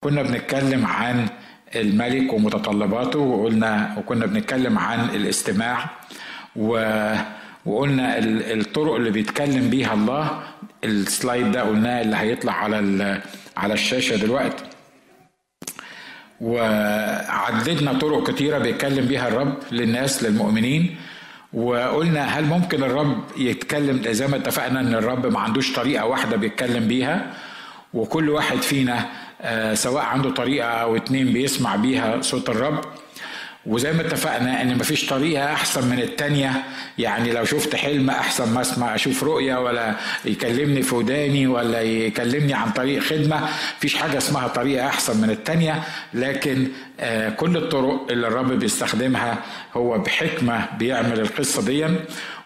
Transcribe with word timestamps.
كنا 0.00 0.22
بنتكلم 0.22 0.86
عن 0.86 1.28
الملك 1.76 2.32
ومتطلباته 2.32 3.18
وقلنا 3.18 3.94
وكنا 3.98 4.26
بنتكلم 4.26 4.78
عن 4.78 5.10
الاستماع 5.10 5.90
و 6.56 6.70
وقلنا 7.66 8.18
الطرق 8.52 8.94
اللي 8.94 9.10
بيتكلم 9.10 9.70
بيها 9.70 9.94
الله 9.94 10.42
السلايد 10.84 11.52
ده 11.52 11.62
قلناه 11.62 12.00
اللي 12.02 12.16
هيطلع 12.16 12.52
على 12.52 13.20
على 13.56 13.74
الشاشة 13.74 14.16
دلوقتي. 14.16 14.64
وعددنا 16.40 17.92
طرق 17.98 18.30
كتيرة 18.30 18.58
بيتكلم 18.58 19.06
بيها 19.06 19.28
الرب 19.28 19.54
للناس 19.72 20.22
للمؤمنين. 20.22 20.96
وقلنا 21.52 22.24
هل 22.24 22.44
ممكن 22.44 22.82
الرب 22.82 23.24
يتكلم 23.36 24.02
زي 24.12 24.26
ما 24.26 24.36
اتفقنا 24.36 24.80
إن 24.80 24.94
الرب 24.94 25.26
ما 25.26 25.40
عندوش 25.40 25.72
طريقة 25.72 26.06
واحدة 26.06 26.36
بيتكلم 26.36 26.88
بيها 26.88 27.32
وكل 27.94 28.30
واحد 28.30 28.56
فينا 28.62 29.06
سواء 29.74 30.02
عنده 30.04 30.30
طريقة 30.30 30.68
أو 30.68 30.96
اتنين 30.96 31.32
بيسمع 31.32 31.76
بيها 31.76 32.20
صوت 32.20 32.48
الرب. 32.48 32.80
وزي 33.66 33.92
ما 33.92 34.00
اتفقنا 34.00 34.62
إن 34.62 34.78
مفيش 34.78 35.06
طريقة 35.06 35.52
أحسن 35.52 35.88
من 35.88 35.98
التانية. 35.98 36.52
يعني 36.98 37.32
لو 37.32 37.44
شفت 37.44 37.76
حلم 37.76 38.10
أحسن 38.10 38.52
ما 38.52 38.60
أسمع 38.60 38.94
أشوف 38.94 39.22
رؤيه 39.22 39.56
ولا 39.56 39.94
يكلمني 40.24 40.82
في 40.82 40.94
وداني 40.94 41.46
ولا 41.46 41.82
يكلمني 41.82 42.54
عن 42.54 42.70
طريق 42.70 43.02
خدمة. 43.02 43.48
مفيش 43.78 43.94
حاجة 43.94 44.18
اسمها 44.18 44.48
طريقة 44.48 44.86
أحسن 44.86 45.20
من 45.20 45.30
التانية. 45.30 45.82
لكن 46.14 46.62
آه 46.62 46.68
كل 47.36 47.56
الطرق 47.56 48.06
اللي 48.10 48.26
الرب 48.26 48.52
بيستخدمها 48.52 49.38
هو 49.74 49.98
بحكمة 49.98 50.66
بيعمل 50.78 51.20
القصة 51.20 51.62
دي. 51.62 51.86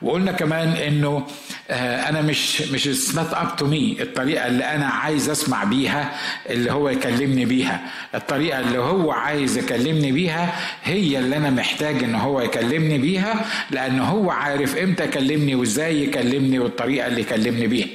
وقلنا 0.02 0.32
كمان 0.32 0.68
إنه 0.68 1.26
آه 1.70 2.08
أنا 2.08 2.22
مش 2.22 2.62
مش 2.62 3.14
not 3.14 3.32
up 3.34 3.56
to 3.56 3.66
me 3.66 3.96
الطريقة 4.00 4.46
اللي 4.46 4.64
أنا 4.64 4.86
عايز 4.86 5.30
أسمع 5.30 5.64
بيها 5.64 6.12
اللي 6.50 6.72
هو 6.72 6.88
يكلمني 6.88 7.44
بيها. 7.44 7.80
الطريقة 8.14 8.60
اللي 8.60 8.78
هو 8.78 9.10
عايز 9.12 9.58
يكلمني 9.58 10.12
بيها 10.12 10.54
هي 10.84 11.18
اللي 11.18 11.36
أنا 11.36 11.50
محتاج 11.50 12.04
إن 12.04 12.14
هو 12.14 12.40
يكلمني 12.40 12.98
بيها 12.98 13.44
لأن 13.70 14.00
هو 14.00 14.30
عارف 14.30 14.76
إمتى 14.76 15.04
يكلمني 15.04 15.54
وإزاي 15.54 16.02
يكلمني 16.04 16.58
والطريقة 16.58 17.06
اللي 17.06 17.20
يكلمني 17.20 17.66
بيها. 17.66 17.86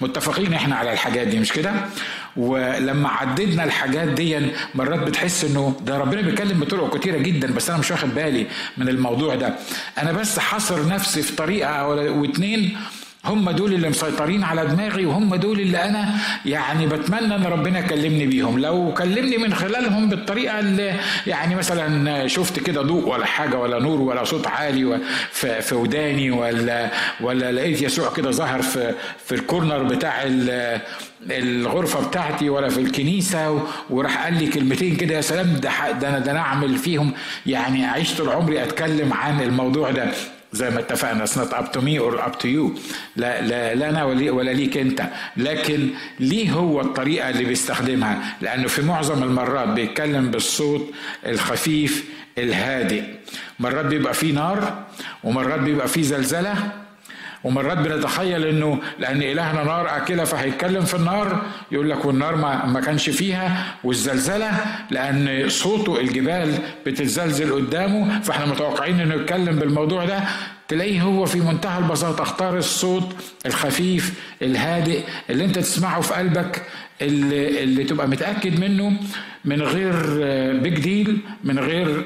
متفقين 0.00 0.54
إحنا 0.54 0.76
على 0.76 0.92
الحاجات 0.92 1.26
دي 1.26 1.38
مش 1.38 1.52
كده؟ 1.52 1.72
ولما 2.36 3.08
عددنا 3.08 3.64
الحاجات 3.64 4.08
دي 4.08 4.38
مرات 4.74 5.00
بتحس 5.00 5.44
إنه 5.44 5.76
ده 5.82 5.98
ربنا 5.98 6.20
بيتكلم 6.20 6.60
بطرق 6.60 6.96
كتيرة 6.98 7.18
جدا 7.18 7.52
بس 7.52 7.70
أنا 7.70 7.78
مش 7.78 7.90
واخد 7.90 8.08
بالي 8.14 8.46
من 8.76 8.88
الموضوع 8.88 9.34
ده. 9.34 9.54
أنا 9.98 10.12
بس 10.12 10.38
حصر 10.38 10.88
نفسي 10.88 11.22
في 11.22 11.36
طريقة 11.36 11.70
أو 11.70 12.24
اتنين 12.24 12.76
هم 13.24 13.50
دول 13.50 13.72
اللي 13.72 13.88
مسيطرين 13.88 14.44
على 14.44 14.66
دماغي 14.66 15.06
وهم 15.06 15.34
دول 15.34 15.60
اللي 15.60 15.84
أنا 15.84 16.14
يعني 16.46 16.86
بتمنى 16.86 17.34
إن 17.36 17.44
ربنا 17.44 17.78
يكلمني 17.78 18.26
بيهم. 18.26 18.58
لو 18.58 18.94
كلمني 18.94 19.38
من 19.38 19.54
خلالهم 19.54 20.08
بالطريقة 20.08 20.58
اللي 20.58 20.94
يعني 21.26 21.54
مثلا 21.54 22.26
شفت 22.26 22.58
كده 22.60 22.82
ضوء 22.82 23.08
ولا 23.08 23.26
حاجة 23.26 23.56
ولا 23.58 23.78
نور 23.78 24.00
ولا 24.00 24.24
صوت 24.24 24.46
عالي 24.46 25.00
في 25.32 25.74
وداني 25.74 26.30
ولا 26.30 26.90
ولا 27.20 27.52
لقيت 27.52 27.82
يسوع 27.82 28.12
كده 28.12 28.30
ظهر 28.30 28.62
في 28.62 28.94
في 29.26 29.34
الكورنر 29.34 29.82
بتاع 29.82 30.22
الغرفة 31.30 32.08
بتاعتي 32.08 32.50
ولا 32.50 32.68
في 32.68 32.80
الكنيسة 32.80 33.62
وراح 33.90 34.24
قال 34.24 34.34
لي 34.34 34.46
كلمتين 34.46 34.96
كده 34.96 35.14
يا 35.14 35.20
سلام 35.20 35.56
ده 35.56 35.70
ده 35.92 36.08
أنا 36.08 36.18
ده 36.18 36.30
أنا 36.30 36.40
أعمل 36.40 36.76
فيهم. 36.76 37.12
يعني 37.46 37.84
عشت 37.86 38.18
طول 38.18 38.28
عمري 38.28 38.62
أتكلم 38.62 39.12
عن 39.12 39.40
الموضوع 39.40 39.90
ده. 39.90 40.10
زي 40.52 40.70
ما 40.70 40.80
اتفقنا 40.80 41.26
it's 41.26 41.30
not 41.30 41.52
up 41.54 41.72
to 41.72 41.80
me 41.80 41.98
or 41.98 42.18
up 42.26 42.34
to 42.42 42.46
you. 42.46 42.78
لا 43.16 43.40
لا, 43.42 43.74
لا 43.74 43.88
أنا 43.88 44.04
ولا 44.04 44.50
ليك 44.50 44.76
أنت. 44.76 45.02
لكن 45.36 45.88
ليه 46.20 46.50
هو 46.52 46.80
الطريقة 46.80 47.30
اللي 47.30 47.44
بيستخدمها؟ 47.44 48.36
لأنه 48.40 48.68
في 48.68 48.82
معظم 48.82 49.22
المرات 49.22 49.68
بيتكلم 49.68 50.30
بالصوت 50.30 50.90
الخفيف 51.26 52.04
الهادئ. 52.38 53.02
مرات 53.60 53.84
بيبقى 53.86 54.14
فيه 54.14 54.32
نار 54.32 54.84
ومرات 55.24 55.60
بيبقى 55.60 55.88
فيه 55.88 56.02
زلزلة 56.02 56.72
ومرات 57.44 57.78
بنتخيل 57.78 58.46
إنه 58.46 58.78
لأن 58.98 59.22
إلهنا 59.22 59.64
نار 59.64 59.96
أكلة 59.96 60.24
فهيتكلم 60.24 60.84
في 60.84 60.94
النار 60.94 61.42
يقول 61.72 61.90
لك 61.90 62.04
والنار 62.04 62.36
ما, 62.36 62.66
ما 62.66 62.80
كانش 62.80 63.10
فيها 63.10 63.64
والزلزلة 63.84 64.50
لأن 64.90 65.48
صوته 65.48 66.00
الجبال 66.00 66.54
بتتزلزل 66.86 67.54
قدامه 67.54 68.20
فإحنا 68.20 68.46
متوقعين 68.46 69.00
إنه 69.00 69.14
يتكلم 69.14 69.56
بالموضوع 69.58 70.04
ده. 70.04 70.20
تلاقيه 70.70 71.02
هو 71.02 71.26
في 71.26 71.38
منتهى 71.40 71.78
البساطة 71.78 72.22
اختار 72.22 72.58
الصوت 72.58 73.14
الخفيف 73.46 74.14
الهادئ 74.42 75.00
اللي 75.30 75.44
انت 75.44 75.58
تسمعه 75.58 76.00
في 76.00 76.14
قلبك 76.14 76.62
اللي, 77.02 77.62
اللي 77.62 77.84
تبقى 77.84 78.08
متأكد 78.08 78.60
منه 78.60 78.92
من 79.44 79.62
غير 79.62 79.92
بيج 80.60 80.78
ديل 80.80 81.18
من 81.44 81.58
غير 81.58 82.04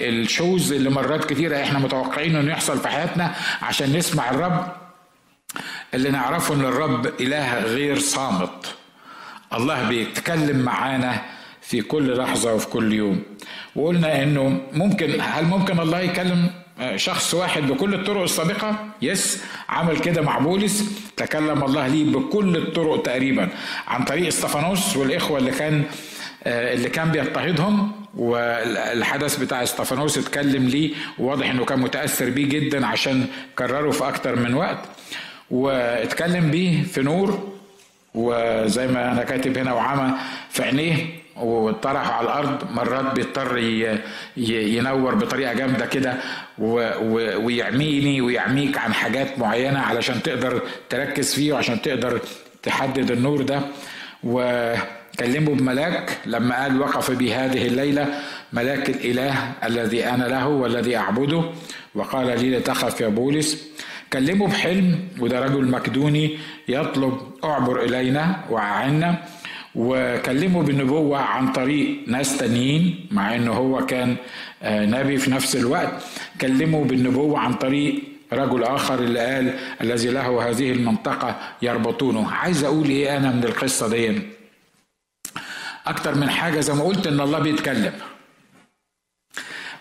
الشوز 0.00 0.72
اللي 0.72 0.90
مرات 0.90 1.24
كتيرة 1.24 1.62
إحنا 1.62 1.78
متوقعين 1.78 2.36
انه 2.36 2.52
يحصل 2.52 2.78
في 2.78 2.88
حياتنا 2.88 3.34
عشان 3.62 3.92
نسمع 3.96 4.30
الرب. 4.30 4.66
اللي 5.94 6.10
نعرفه 6.10 6.54
إن 6.54 6.60
الرب 6.60 7.06
إله 7.20 7.58
غير 7.60 7.98
صامت. 7.98 8.74
الله 9.54 9.88
بيتكلم 9.88 10.58
معانا 10.58 11.22
في 11.62 11.80
كل 11.82 12.16
لحظة 12.18 12.54
وفي 12.54 12.66
كل 12.66 12.92
يوم. 12.92 13.22
وقلنا 13.76 14.22
إنه 14.22 14.60
ممكن 14.72 15.20
هل 15.20 15.44
ممكن 15.44 15.80
الله 15.80 16.00
يكلم 16.00 16.50
شخص 16.96 17.34
واحد 17.34 17.62
بكل 17.62 17.94
الطرق 17.94 18.22
السابقة 18.22 18.76
يس. 19.02 19.42
عمل 19.68 19.98
كده 19.98 20.22
مع 20.22 20.38
بولس. 20.38 20.84
تكلم 21.16 21.64
الله 21.64 21.86
ليه 21.86 22.12
بكل 22.12 22.56
الطرق 22.56 23.02
تقريبا. 23.02 23.48
عن 23.88 24.04
طريق 24.04 24.26
إستفانوس 24.26 24.96
والإخوة 24.96 25.38
اللي 25.38 25.50
كان 25.50 25.84
اللي 26.46 26.88
كان 26.88 27.08
بيضطهدهم. 27.08 27.92
والحدث 28.16 29.36
بتاع 29.36 29.62
إستفانوس 29.62 30.18
اتكلم 30.18 30.68
ليه. 30.68 30.94
وواضح 31.18 31.50
إنه 31.50 31.64
كان 31.64 31.78
متأثر 31.78 32.30
بيه 32.30 32.48
جدا 32.48 32.86
عشان 32.86 33.26
كرره 33.58 33.90
في 33.90 34.08
أكتر 34.08 34.36
من 34.36 34.54
وقت. 34.54 34.78
واتكلم 35.50 36.50
بيه 36.50 36.82
في 36.82 37.02
نور. 37.02 37.52
وزي 38.14 38.86
ما 38.86 39.12
أنا 39.12 39.22
كاتب 39.22 39.58
هنا 39.58 39.72
وعمى 39.72 40.14
في 40.50 40.62
عينيه. 40.62 41.21
وطرح 41.42 42.10
على 42.10 42.24
الأرض 42.26 42.70
مرات 42.70 43.14
بيضطر 43.14 43.58
ينور 44.36 45.14
بطريقة 45.14 45.52
جامدة 45.52 45.86
كده 45.86 46.16
ويعميني 47.38 48.20
ويعميك 48.20 48.78
عن 48.78 48.94
حاجات 48.94 49.38
معينة 49.38 49.78
علشان 49.80 50.22
تقدر 50.22 50.62
تركز 50.88 51.34
فيه 51.34 51.52
وعشان 51.52 51.82
تقدر 51.82 52.20
تحدد 52.62 53.10
النور 53.10 53.42
ده. 53.42 53.60
وكلمه 54.24 55.54
بملاك 55.54 56.18
لما 56.26 56.62
قال 56.62 56.80
وقف 56.80 57.10
بي 57.10 57.34
هذه 57.34 57.66
الليلة 57.66 58.06
ملاك 58.52 58.90
الإله 58.90 59.52
الذي 59.64 60.04
أنا 60.08 60.24
له 60.24 60.48
والذي 60.48 60.96
أعبده. 60.96 61.44
وقال 61.94 62.26
لي 62.40 62.50
لا 62.50 62.58
تخف 62.60 63.00
يا 63.00 63.08
بولس. 63.08 63.68
كلمه 64.12 64.46
بحلم 64.48 65.08
وده 65.20 65.40
رجل 65.40 65.64
مكدوني 65.70 66.38
يطلب 66.68 67.18
اعبر 67.44 67.82
إلينا 67.82 68.36
وأعنا. 68.50 69.16
وكلمه 69.74 70.62
بالنبوة 70.62 71.18
عن 71.18 71.52
طريق 71.52 71.98
ناس 72.06 72.36
تانيين 72.38 73.06
مع 73.10 73.34
انه 73.34 73.52
هو 73.52 73.86
كان 73.86 74.16
نبي 74.64 75.18
في 75.18 75.30
نفس 75.30 75.56
الوقت. 75.56 76.02
كلمه 76.40 76.84
بالنبوة 76.84 77.38
عن 77.38 77.54
طريق 77.54 78.02
رجل 78.32 78.64
آخر 78.64 78.98
اللي 78.98 79.20
قال 79.20 79.58
الذي 79.80 80.08
له 80.08 80.50
هذه 80.50 80.72
المنطقة 80.72 81.38
يربطونه. 81.62 82.30
عايز 82.32 82.64
أقول 82.64 82.88
إيه 82.88 83.16
أنا 83.16 83.32
من 83.32 83.44
القصة 83.44 83.88
دي؟ 83.88 84.22
أكتر 85.86 86.14
من 86.14 86.30
حاجة 86.30 86.60
زي 86.60 86.74
ما 86.74 86.84
قلت 86.84 87.06
إن 87.06 87.20
الله 87.20 87.38
بيتكلم. 87.38 87.92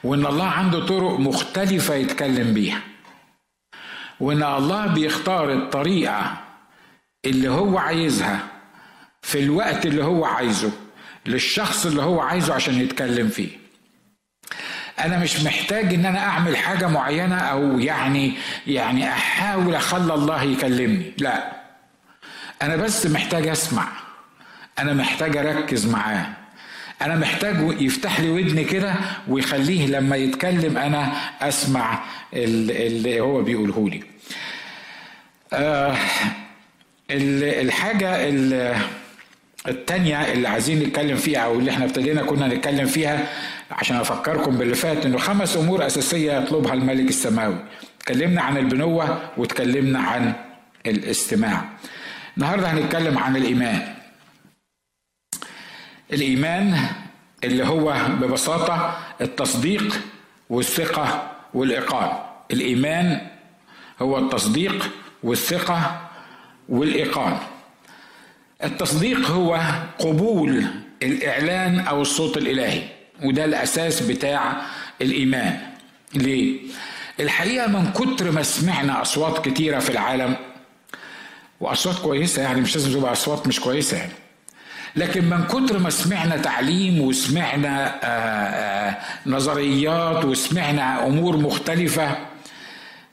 وإن 0.03 0.25
الله 0.25 0.46
عنده 0.47 0.85
طرق 0.85 1.19
مختلفة 1.19 1.96
يتكلم 1.96 2.53
بيها. 2.53 2.81
وإن 4.19 4.44
الله 4.44 4.88
بيختار 4.88 5.53
الطريقة 5.53 6.38
اللي 7.25 7.50
هو 7.50 7.78
عايزها. 7.78 8.50
في 9.21 9.39
الوقت 9.39 9.85
اللي 9.85 10.03
هو 10.03 10.25
عايزه 10.25 10.71
للشخص 11.25 11.85
اللي 11.85 12.01
هو 12.01 12.19
عايزه 12.19 12.53
عشان 12.53 12.81
يتكلم 12.81 13.27
فيه. 13.29 13.50
أنا 15.00 15.19
مش 15.19 15.41
محتاج 15.44 15.94
إن 15.94 16.06
أنا 16.06 16.19
أعمل 16.19 16.57
حاجة 16.57 16.88
معينة 16.88 17.35
أو 17.38 17.79
يعني 17.79 18.33
يعني 18.68 19.09
أحاول 19.09 19.75
أخلي 19.75 20.13
الله 20.13 20.44
يكلمني 20.44 21.13
لا. 21.18 21.51
أنا 22.62 22.75
بس 22.75 23.06
محتاج 23.06 23.47
أسمع. 23.47 23.88
أنا 24.79 24.94
محتاج 24.94 25.38
أركز 25.38 25.85
معاه. 25.85 26.25
أنا 27.01 27.15
محتاج 27.15 27.81
يفتح 27.81 28.19
لي 28.19 28.29
ودني 28.29 28.63
كده 28.63 28.94
ويخليه 29.27 29.88
لما 29.88 30.15
يتكلم 30.15 30.77
أنا 30.77 31.13
أسمع 31.41 32.03
اللي 32.33 33.19
هو 33.19 33.41
بيقوله 33.41 33.89
لي. 33.89 34.03
آه 35.53 35.97
الحاجة 37.12 38.27
اللي 38.29 38.75
التانية 39.68 40.31
اللي 40.34 40.48
عايزين 40.48 40.80
نتكلم 40.84 41.18
فيها 41.18 41.40
أو 41.40 41.60
اللي 41.60 41.72
إحنا 41.72 41.86
ابتدينا 41.86 42.22
كنا 42.24 42.48
نتكلم 42.48 42.86
فيها 42.86 43.28
عشان 43.72 43.96
أفكركم 43.98 44.58
باللي 44.58 44.75
فات 44.75 45.06
إنه 45.06 45.18
خمس 45.18 45.58
أمور 45.58 45.86
أساسية 45.86 46.34
يطلبها 46.34 46.74
الملك 46.74 47.10
السماوي. 47.10 47.56
اتكلمنا 48.00 48.42
عن 48.42 48.58
البنوة 48.58 49.30
واتكلمنا 49.38 50.00
عن 50.00 50.34
الاستماع. 50.86 51.66
النهارده 52.38 52.68
هنتكلم 52.72 53.18
عن 53.18 53.36
الإيمان. 53.38 53.96
الإيمان 56.13 56.78
اللي 57.44 57.66
هو 57.66 57.96
ببساطة 58.22 58.98
التصديق 59.22 60.02
والثقة 60.50 61.31
والايقان 61.54 62.10
الإيمان 62.52 63.28
هو 64.02 64.18
التصديق 64.18 64.90
والثقة 65.24 66.02
والايقان 66.69 67.38
التصديق 68.63 69.28
هو 69.31 69.62
قبول 70.00 70.66
الإعلان 71.04 71.80
أو 71.80 72.02
الصوت 72.02 72.38
الإلهي 72.38 72.81
وده 73.24 73.46
الأساس 73.46 74.02
بتاع 74.02 74.62
الإيمان. 75.02 75.58
ليه؟ 76.13 76.60
الحقيقة 77.19 77.68
من 77.68 77.92
كتر 77.92 78.31
ما 78.31 78.44
سمعنا 78.44 79.02
أصوات 79.02 79.48
كتيرة 79.50 79.80
في 79.80 79.90
العالم 79.90 80.36
وأصوات 81.60 81.96
كويسة 82.00 82.42
يعني 82.42 82.62
مش 82.62 82.75
لازم 82.75 83.00
تبقى 83.00 83.12
أصوات 83.12 83.48
مش 83.48 83.60
كويسة 83.60 83.98
يعني. 83.98 84.12
لكن 84.96 85.30
من 85.30 85.44
كتر 85.44 85.80
ما 85.80 85.90
سمعنا 85.90 86.38
تعليم 86.38 87.02
وسمعنا 87.02 87.88
آآ 88.04 88.90
آآ 88.90 88.98
نظريات 89.25 90.25
وسمعنا 90.25 91.08
أمور 91.08 91.38
مختلفة 91.38 92.18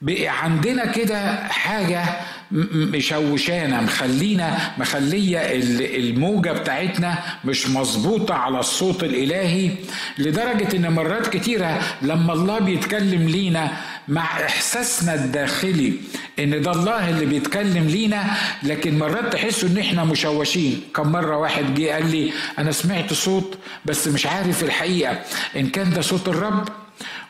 بقى 0.01 0.27
عندنا 0.43 0.85
كده 0.85 1.35
حاجة 1.47 2.03
مشوشانا 2.51 3.81
مخلينا 3.81 4.57
مخلية 4.77 5.39
الموجة 5.97 6.51
بتاعتنا 6.51 7.17
مش 7.45 7.69
مظبوطة 7.69 8.33
على 8.35 8.59
الصوت 8.59 9.03
الإلهي 9.03 9.71
لدرجة 10.17 10.75
إن 10.75 10.91
مرات 10.93 11.27
كتيرة 11.27 11.79
لما 12.01 12.33
الله 12.33 12.59
بيتكلم 12.59 13.29
لينا 13.29 13.71
مع 14.07 14.23
إحساسنا 14.45 15.13
الداخلي 15.13 15.93
إن 16.39 16.61
ده 16.61 16.71
الله 16.71 17.09
اللي 17.09 17.25
بيتكلم 17.25 17.87
لينا 17.87 18.23
لكن 18.63 18.99
مرات 18.99 19.33
تحسوا 19.33 19.69
إن 19.69 19.77
إحنا 19.77 20.03
مشوشين. 20.03 20.81
كم 20.95 21.11
مرة 21.11 21.37
واحد 21.37 21.75
جه 21.75 21.91
قال 21.93 22.11
لي 22.11 22.31
أنا 22.59 22.71
سمعت 22.71 23.13
صوت 23.13 23.57
بس 23.85 24.07
مش 24.07 24.25
عارف 24.25 24.63
الحقيقة. 24.63 25.19
إن 25.55 25.69
كان 25.69 25.89
ده 25.93 26.01
صوت 26.01 26.27
الرب 26.27 26.67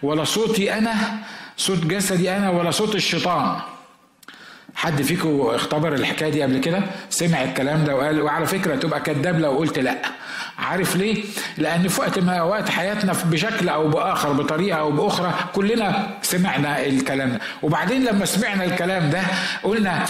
ولا 0.03 0.23
صوتي 0.23 0.73
أنا 0.73 0.93
صوت 1.57 1.85
جسدي 1.85 2.31
أنا 2.31 2.49
ولا 2.49 2.71
صوت 2.71 2.95
الشيطان. 2.95 3.59
حد 4.79 5.01
فيكم 5.01 5.41
اختبر 5.41 5.93
الحكاية 5.93 6.29
دي 6.29 6.43
قبل 6.43 6.57
كده؟ 6.57 6.81
سمع 7.09 7.43
الكلام 7.43 7.83
ده 7.83 7.95
وقال 7.95 8.21
وعلى 8.21 8.45
فكرة 8.45 8.75
تبقى 8.75 8.99
كذاب 9.01 9.39
لو 9.39 9.51
قلت 9.51 9.79
لأ. 9.79 9.95
عارف 10.59 10.95
ليه؟ 10.95 11.23
لأن 11.57 11.87
في 11.87 12.01
وقت 12.01 12.19
من 12.19 12.29
اوقات 12.29 12.69
حياتنا 12.69 13.13
بشكل 13.25 13.69
أو 13.69 13.87
بآخر 13.89 14.31
بطريقة 14.33 14.79
أو 14.79 14.91
بأخرى 14.91 15.33
كلنا 15.53 16.07
سمعنا 16.21 16.85
الكلام 16.85 17.29
ده. 17.29 17.39
وبعدين 17.63 18.05
لما 18.05 18.25
سمعنا 18.25 18.63
الكلام 18.63 19.09
ده 19.09 19.21
قلنا 19.63 20.05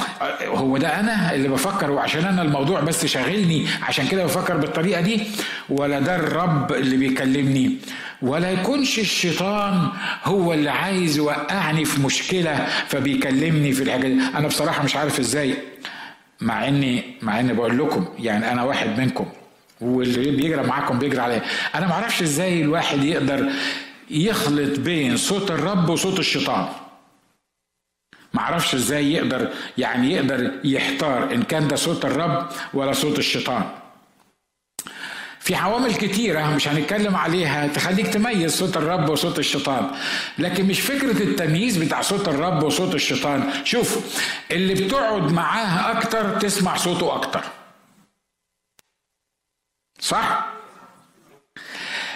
هو 0.46 0.78
ده 0.78 1.00
أنا 1.00 1.34
اللي 1.36 1.48
بفكر؟ 1.48 1.92
وعشان 1.92 2.26
أنا 2.26 2.42
الموضوع 2.42 2.80
بس 2.80 3.06
شاغلني 3.06 3.66
عشان 3.84 4.08
كده 4.08 4.24
بفكر 4.24 4.58
بالطريقة 4.58 5.02
دي؟ 5.02 5.22
ولا 5.70 6.00
ده 6.00 6.16
الرب 6.16 6.72
اللي 6.72 6.98
بيكلمني. 6.98 7.76
ولا 8.22 8.52
يكونش 8.52 9.00
الشيطان 9.00 9.90
هو 10.24 10.54
اللي 10.54 10.70
عايز 10.70 11.18
يوقعني 11.18 11.86
في 11.86 12.02
مشكلة 12.02 12.66
فبيكلمني 12.88 13.72
في 13.72 13.84
الحاجة 13.84 14.08
دي. 14.08 14.14
أنا 14.38 14.48
بصراحة 14.48 14.84
مش 14.84 14.96
عارف 14.96 15.20
إزاي 15.20 15.58
مع 16.42 16.68
اني 16.68 17.04
مع 17.22 17.40
إني 17.40 17.54
بقول 17.54 17.78
لكم 17.80 18.08
يعني 18.20 18.52
أنا 18.52 18.64
واحد 18.64 19.00
منكم 19.00 19.26
واللي 19.82 20.32
بيجرى 20.32 20.64
معاكم 20.64 21.00
بيجرى 21.00 21.22
عليا. 21.22 21.42
أنا 21.76 21.88
ما 21.88 21.94
أعرفش 21.94 22.22
إزاي 22.22 22.62
الواحد 22.62 23.04
يقدر 23.04 23.50
يخلط 24.10 24.80
بين 24.80 25.18
صوت 25.18 25.52
الرب 25.52 25.90
وصوت 25.90 26.20
الشيطان. 26.20 26.68
ما 28.34 28.42
أعرفش 28.42 28.76
إزاي 28.76 29.14
يقدر 29.14 29.50
يعني 29.78 30.14
يقدر 30.14 30.52
يحتار 30.64 31.34
إن 31.34 31.44
كان 31.44 31.68
ده 31.68 31.76
صوت 31.76 32.06
الرب 32.06 32.48
ولا 32.74 32.94
صوت 32.94 33.20
الشيطان. 33.20 33.64
في 35.50 35.56
عوامل 35.56 35.96
كتيرة 35.96 36.56
مش 36.56 36.68
هنتكلم 36.68 37.16
عليها 37.16 37.68
تخليك 37.68 38.08
تميز 38.08 38.58
صوت 38.58 38.78
الرب 38.78 39.10
وصوت 39.10 39.40
الشيطان. 39.40 39.92
لكن 40.38 40.66
مش 40.66 40.82
فكرة 40.82 41.24
التمييز 41.24 41.78
بتاع 41.78 42.02
صوت 42.02 42.28
الرب 42.28 42.64
وصوت 42.64 42.96
الشيطان. 42.96 43.66
شوف 43.66 44.18
اللي 44.52 44.74
بتقعد 44.74 45.32
معاه 45.32 45.98
أكتر 45.98 46.40
تسمع 46.40 46.76
صوته 46.76 47.16
أكتر. 47.16 47.44
صح؟ 50.00 50.49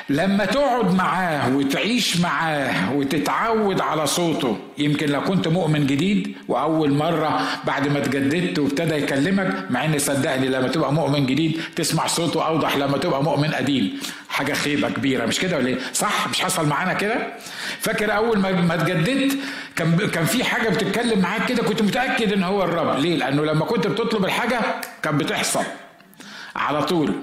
لما 0.10 0.46
تقعد 0.46 0.96
معاه 0.96 1.56
وتعيش 1.56 2.18
معاه 2.20 2.94
وتتعود 2.96 3.82
على 3.82 4.08
صوته 4.08 4.58
يمكن 4.78 5.10
لو 5.10 5.22
كنت 5.22 5.48
مؤمن 5.48 5.88
جديد 5.88 6.36
وأول 6.48 6.94
مرة 6.94 7.42
بعد 7.66 7.88
ما 7.88 7.98
اتجددت 8.00 8.60
وابتدى 8.60 8.96
يكلمك 8.96 9.66
مع 9.70 9.86
ان 9.86 10.00
صدقني 10.00 10.48
لما 10.48 10.68
تبقى 10.68 10.94
مؤمن 10.94 11.26
جديد 11.26 11.62
تسمع 11.76 12.08
صوته 12.08 12.48
أوضح 12.48 12.78
لما 12.78 12.98
تبقى 12.98 13.24
مؤمن 13.24 13.52
قديم. 13.54 14.00
حاجة 14.30 14.54
خيبة 14.54 14.90
كبيرة 14.90 15.26
مش 15.26 15.40
كده 15.40 15.58
ولا 15.58 15.68
إيه؟ 15.68 15.78
صح؟ 15.94 16.28
مش 16.30 16.42
حصل 16.42 16.68
معانا 16.68 16.94
كده؟ 16.94 17.16
فاكر 17.80 18.16
أول 18.16 18.40
ما 18.40 18.52
ما 18.52 18.74
اتجددت 18.74 19.38
كان 19.76 19.98
كان 19.98 20.26
في 20.26 20.44
حاجة 20.44 20.70
بتتكلم 20.70 21.20
معاك 21.20 21.46
كده؟ 21.46 21.64
كنت 21.64 21.82
متأكد 21.82 22.34
إن 22.34 22.44
هو 22.44 22.64
الرب. 22.64 23.00
ليه؟ 23.00 23.16
لأنه 23.16 23.46
لما 23.46 23.66
كنت 23.66 23.88
بتطلب 23.88 24.26
الحاجة 24.26 24.60
كانت 25.04 25.24
بتحصل 25.24 25.64
على 26.56 26.84
طول. 26.84 27.14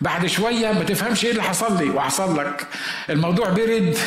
بعد 0.00 0.26
شوية 0.26 0.72
ما 0.72 0.84
تفهمش 0.84 1.24
إيه 1.24 1.30
اللي 1.30 1.42
حصل 1.42 1.78
لي. 1.78 1.90
وحصل 1.90 2.38
لك 2.38 2.66
الموضوع 3.10 3.48
برد 3.48 3.98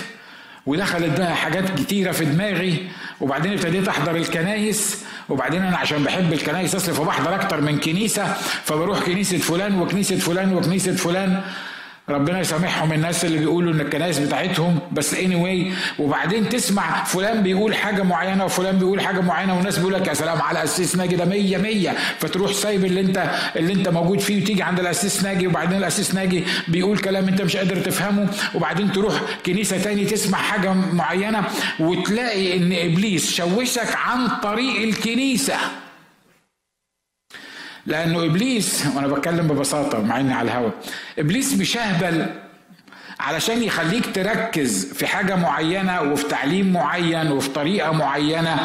ودخلت 0.65 1.19
بقى 1.19 1.35
حاجات 1.35 1.79
كتيرة 1.79 2.11
في 2.11 2.25
دماغي. 2.25 2.87
وبعدين 3.21 3.53
ابتديت 3.53 3.87
أحضر 3.87 4.15
الكنايس. 4.15 5.03
وبعدين 5.29 5.61
أنا 5.63 5.77
عشان 5.77 6.03
بحب 6.03 6.33
الكنايس 6.33 6.75
اصلي 6.75 6.93
فبحضر 6.95 7.35
أكتر 7.35 7.61
من 7.61 7.79
كنيسة. 7.79 8.33
فبروح 8.63 8.99
كنيسة 8.99 9.37
فلان 9.37 9.81
وكنيسة 9.81 10.17
فلان 10.17 10.53
وكنيسة 10.53 10.95
فلان. 10.95 11.41
ربنا 12.09 12.39
يسامحهم 12.39 12.93
الناس 12.93 13.25
اللي 13.25 13.37
بيقولوا 13.37 13.73
إن 13.73 13.81
الكنائس 13.81 14.19
بتاعتهم 14.19 14.79
بس 14.91 15.13
اني 15.13 15.29
anyway 15.29 15.73
وبعدين 16.01 16.49
تسمع 16.49 17.03
فلان 17.03 17.43
بيقول 17.43 17.75
حاجة 17.75 18.03
معينة 18.03 18.45
وفلان 18.45 18.77
بيقول 18.79 19.01
حاجة 19.01 19.19
معينة 19.19 19.55
والناس 19.55 19.77
بيقول 19.77 19.93
لك 19.93 20.07
يا 20.07 20.13
سلام 20.13 20.41
على 20.41 20.63
اسيس 20.63 20.95
ناجي 20.95 21.15
ده 21.15 21.25
100 21.25 21.57
100 21.57 21.89
فتروح 22.19 22.51
سايب 22.53 22.85
اللي 22.85 23.01
أنت 23.01 23.29
اللي 23.55 23.73
أنت 23.73 23.89
موجود 23.89 24.19
فيه 24.19 24.41
وتيجي 24.43 24.63
عند 24.63 24.79
الاسيس 24.79 25.23
ناجي 25.23 25.47
وبعدين 25.47 25.77
الاسيس 25.77 26.15
ناجي 26.15 26.43
بيقول 26.67 26.97
كلام 26.97 27.27
أنت 27.27 27.41
مش 27.41 27.57
قادر 27.57 27.75
تفهمه. 27.75 28.27
وبعدين 28.55 28.91
تروح 28.91 29.13
كنيسة 29.45 29.77
تاني 29.77 30.05
تسمع 30.05 30.37
حاجة 30.37 30.73
معينة 30.73 31.43
وتلاقي 31.79 32.57
إن 32.57 32.73
إبليس 32.73 33.31
شوشك 33.31 33.95
عن 33.95 34.27
طريق 34.43 34.81
الكنيسة. 34.83 35.55
لأنه 37.89 38.25
إبليس 38.25 38.85
وأنا 38.95 39.07
بتكلم 39.07 39.47
ببساطة 39.47 40.01
مع 40.01 40.19
إني 40.19 40.33
على 40.33 40.51
الهوا 40.51 40.69
إبليس 41.19 41.53
مشهبل 41.53 42.25
علشان 43.19 43.63
يخليك 43.63 44.15
تركز 44.15 44.93
في 44.93 45.07
حاجة 45.07 45.35
معينة 45.35 46.01
وفي 46.01 46.27
تعليم 46.27 46.73
معين 46.73 47.31
وفي 47.31 47.49
طريقة 47.49 47.91
معينة. 47.91 48.57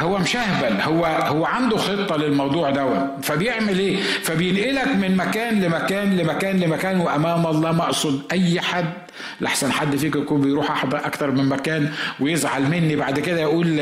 هو 0.00 0.18
مشهبل 0.18 0.80
هو 0.80 1.04
هو 1.06 1.44
عنده 1.44 1.76
خطة 1.76 2.16
للموضوع 2.16 2.70
ده. 2.70 3.06
فبيعمل 3.22 3.78
إيه؟ 3.78 4.02
فبينقلك 4.02 4.88
من 4.88 5.16
مكان 5.16 5.60
لمكان 5.60 6.16
لمكان 6.16 6.60
لمكان 6.60 7.00
وأمام 7.00 7.46
الله 7.46 7.72
ما 7.72 7.82
اقصد 7.84 8.22
أي 8.32 8.60
حد 8.60 8.92
لحسن 9.40 9.72
حد 9.72 9.96
فيكم 9.96 10.22
يكون 10.22 10.40
بيروح 10.40 10.84
أكتر 10.94 11.30
من 11.30 11.48
مكان 11.48 11.88
ويزعل 12.20 12.62
مني 12.62 12.96
بعد 12.96 13.20
كده 13.20 13.40
يقول 13.40 13.80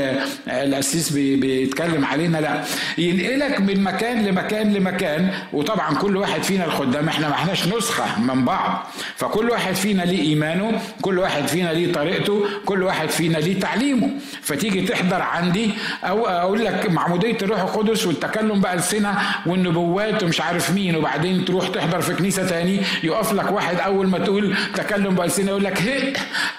القسيس 0.49 1.12
بيتكلم 1.12 2.05
علينا. 2.05 2.38
لا 2.38 2.64
ينقلك 2.99 3.61
من 3.61 3.83
مكان 3.83 4.25
لمكان 4.26 4.73
لمكان 4.73 5.31
وطبعا 5.53 5.95
كل 5.95 6.17
واحد 6.17 6.43
فينا 6.43 6.64
الخدام 6.64 7.09
إحنا 7.09 7.29
ما 7.29 7.35
احناش 7.35 7.69
نسخة 7.69 8.21
من 8.21 8.45
بعض. 8.45 8.87
فكل 9.17 9.50
واحد 9.50 9.75
فينا 9.75 10.03
ليه 10.03 10.23
إيمانه 10.23 10.81
كل 11.03 11.19
واحد 11.19 11.47
فينا 11.47 11.73
ليه 11.73 11.93
طريقته 11.93 12.45
كل 12.64 12.83
واحد 12.83 13.09
فينا 13.09 13.38
ليه 13.38 13.61
تعليمه. 13.61 14.09
فتيجي 14.43 14.81
تحضر 14.83 15.23
عندي 15.23 15.71
أو 16.05 16.26
أقول 16.26 16.64
لك 16.64 16.91
معمودية 16.91 17.37
الروح 17.43 17.61
القدس 17.61 18.07
والتكلم 18.07 18.61
بألسنة 18.61 19.19
والنبوات 19.47 20.23
ومش 20.23 20.41
عارف 20.41 20.71
مين 20.71 20.97
وبعدين 20.97 21.45
تروح 21.45 21.69
تحضر 21.69 22.00
في 22.00 22.14
كنيسة 22.14 22.49
تاني 22.49 22.81
يقف 23.03 23.33
لك 23.33 23.53
واحد 23.53 23.81
أول 23.81 24.07
ما 24.09 24.19
تقول 24.19 24.55
تكلم 24.75 25.14
بالسنه 25.25 25.49
يقول 25.50 25.64
لك 25.64 25.83
هي 25.83 26.12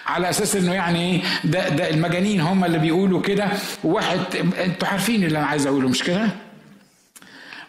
على 0.05 0.29
أساس 0.29 0.55
إنه 0.55 0.73
يعني 0.73 1.23
ده 1.43 1.69
ده 1.69 1.89
المجانين 1.89 2.41
هم 2.41 2.65
اللي 2.65 2.77
بيقولوا 2.79 3.21
كده 3.21 3.47
وواحد 3.83 4.19
أنتوا 4.65 4.87
عارفين 4.87 5.23
اللي 5.23 5.37
أنا 5.37 5.47
عايز 5.47 5.67
أقوله 5.67 5.89
مش 5.89 6.03
كده؟ 6.03 6.29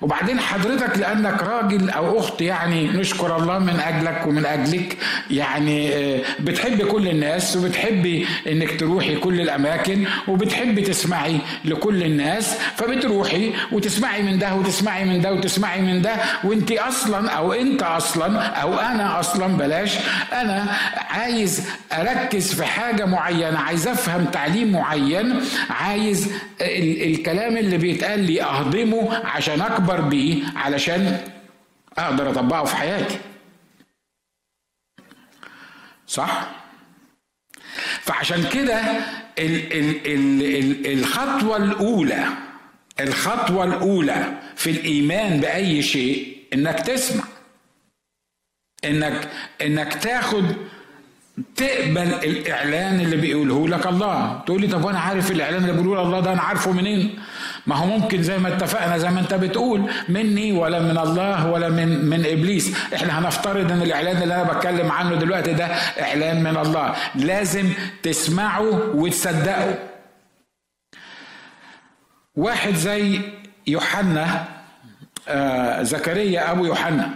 وبعدين 0.00 0.40
حضرتك 0.40 0.98
لأنك 0.98 1.42
راجل 1.42 1.90
أو 1.90 2.18
أخت 2.20 2.40
يعني 2.40 2.88
نشكر 2.88 3.36
الله 3.36 3.58
من 3.58 3.80
أجلك 3.80 4.26
ومن 4.26 4.46
أجلك 4.46 4.96
يعني 5.30 5.92
بتحب 6.40 6.82
كل 6.82 7.08
الناس 7.08 7.56
وبتحبي 7.56 8.26
إنك 8.46 8.80
تروحي 8.80 9.16
كل 9.16 9.40
الأماكن 9.40 10.04
وبتحبي 10.28 10.80
تسمعي 10.82 11.38
لكل 11.64 12.02
الناس 12.02 12.56
فبتروحي 12.76 13.52
وتسمعي 13.72 14.22
من 14.22 14.38
ده 14.38 14.54
وتسمعي 14.54 15.04
من 15.04 15.20
ده 15.20 15.32
وتسمعي 15.32 15.80
من 15.80 16.02
ده 16.02 16.14
وانت 16.44 16.72
أصلا 16.72 17.30
أو 17.30 17.52
أنت 17.52 17.82
أصلا 17.82 18.40
أو 18.42 18.74
أنا 18.78 19.20
أصلا 19.20 19.46
بلاش 19.56 19.96
أنا 20.32 20.66
عايز 21.10 21.68
أركز 21.92 22.54
في 22.54 22.64
حاجة 22.64 23.04
معينة 23.04 23.58
عايز 23.58 23.86
أفهم 23.88 24.24
تعليم 24.24 24.72
معين 24.72 25.40
عايز 25.70 26.30
الكلام 26.60 27.56
اللي 27.56 27.78
بيتقال 27.78 28.20
لي 28.20 28.42
أهضمه 28.42 29.08
عشان 29.24 29.60
أكبر 29.60 29.85
أكبر 29.86 30.00
بيه 30.00 30.44
علشان 30.56 31.20
أقدر 31.98 32.30
أطبقه 32.30 32.64
في 32.64 32.76
حياتي. 32.76 33.18
صح؟ 36.06 36.48
فعشان 38.00 38.48
كده 38.52 38.80
ال 39.38 39.72
ال 39.72 40.06
ال 40.06 40.42
ال 40.42 40.98
الخطوة 40.98 41.56
الأولى 41.56 42.24
الخطوة 43.00 43.64
الأولى 43.64 44.38
في 44.56 44.70
الإيمان 44.70 45.40
بأي 45.40 45.82
شيء 45.82 46.36
إنك 46.52 46.80
تسمع. 46.80 47.24
إنك 48.84 49.28
إنك 49.62 49.94
تاخد 49.94 50.44
تقبل 51.56 51.98
الإعلان 52.14 53.00
اللي 53.00 53.16
بيقوله 53.16 53.68
لك 53.68 53.86
الله. 53.86 54.42
تقول 54.46 54.60
لي 54.60 54.66
طب 54.68 54.84
وأنا 54.84 54.98
عارف 55.00 55.30
الإعلان 55.30 55.62
اللي 55.64 55.82
بيقوله 55.82 56.02
الله 56.02 56.20
ده 56.20 56.32
أنا 56.32 56.42
عارفه 56.42 56.72
منين؟ 56.72 57.18
ما 57.66 57.76
هو 57.76 57.86
ممكن 57.86 58.22
زي 58.22 58.38
ما 58.38 58.48
اتفقنا 58.48 58.98
زي 58.98 59.10
ما 59.10 59.20
انت 59.20 59.34
بتقول 59.34 59.90
مني 60.08 60.52
ولا 60.52 60.80
من 60.80 60.98
الله 60.98 61.50
ولا 61.50 61.68
من 61.68 62.04
من 62.04 62.26
إبليس. 62.26 62.76
إحنا 62.94 63.18
هنفترض 63.18 63.72
إن 63.72 63.82
الإعلان 63.82 64.22
اللي 64.22 64.34
أنا 64.34 64.52
بتكلم 64.52 64.92
عنه 64.92 65.14
دلوقتي 65.14 65.52
ده 65.52 65.64
إعلان 66.00 66.42
من 66.42 66.56
الله. 66.56 66.94
لازم 67.14 67.72
تسمعه 68.02 68.62
وتصدقه. 68.94 69.74
واحد 72.36 72.74
زي 72.74 73.20
يوحنا 73.66 74.44
آه 75.28 75.82
زكريا 75.82 76.52
أبو 76.52 76.64
يوحنا. 76.64 77.10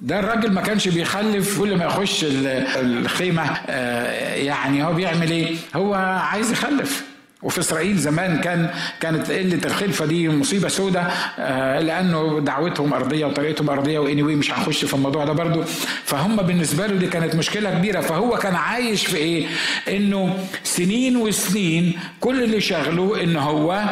ده 0.00 0.18
الراجل 0.18 0.52
ما 0.52 0.60
كانش 0.60 0.88
بيخلف 0.88 1.60
كل 1.60 1.76
ما 1.76 1.84
يخش 1.84 2.24
الخيمة 2.28 3.42
آه، 3.68 4.34
يعني 4.34 4.84
هو 4.84 4.92
بيعمل 4.92 5.30
إيه؟ 5.30 5.56
هو 5.76 5.94
عايز 5.94 6.52
يخلف. 6.52 7.05
وفي 7.46 7.58
إسرائيل 7.60 7.96
زمان 7.96 8.40
كان 8.40 8.70
كانت 9.00 9.30
قلة 9.30 9.60
الخلفة 9.64 10.06
دي 10.06 10.28
مصيبة 10.28 10.68
سوداء 10.68 11.14
آه، 11.38 11.80
لأنه 11.80 12.40
دعوتهم 12.40 12.94
أرضية 12.94 13.26
وطريقتهم 13.26 13.70
أرضية 13.70 13.98
وإني 13.98 14.22
مش 14.22 14.52
هنخش 14.52 14.84
في 14.84 14.94
الموضوع 14.94 15.24
ده 15.24 15.32
برضو. 15.32 15.62
فهم 16.04 16.36
بالنسبة 16.36 16.86
له 16.86 16.96
دي 16.96 17.06
كانت 17.06 17.34
مشكلة 17.34 17.70
كبيرة. 17.70 18.00
فهو 18.00 18.38
كان 18.38 18.54
عايش 18.54 19.06
في 19.06 19.16
إيه؟ 19.16 19.46
إنه 19.88 20.38
سنين 20.64 21.16
وسنين 21.16 21.98
كل 22.20 22.42
اللي 22.42 22.60
شغله 22.60 23.22
إن 23.22 23.36
هو 23.36 23.84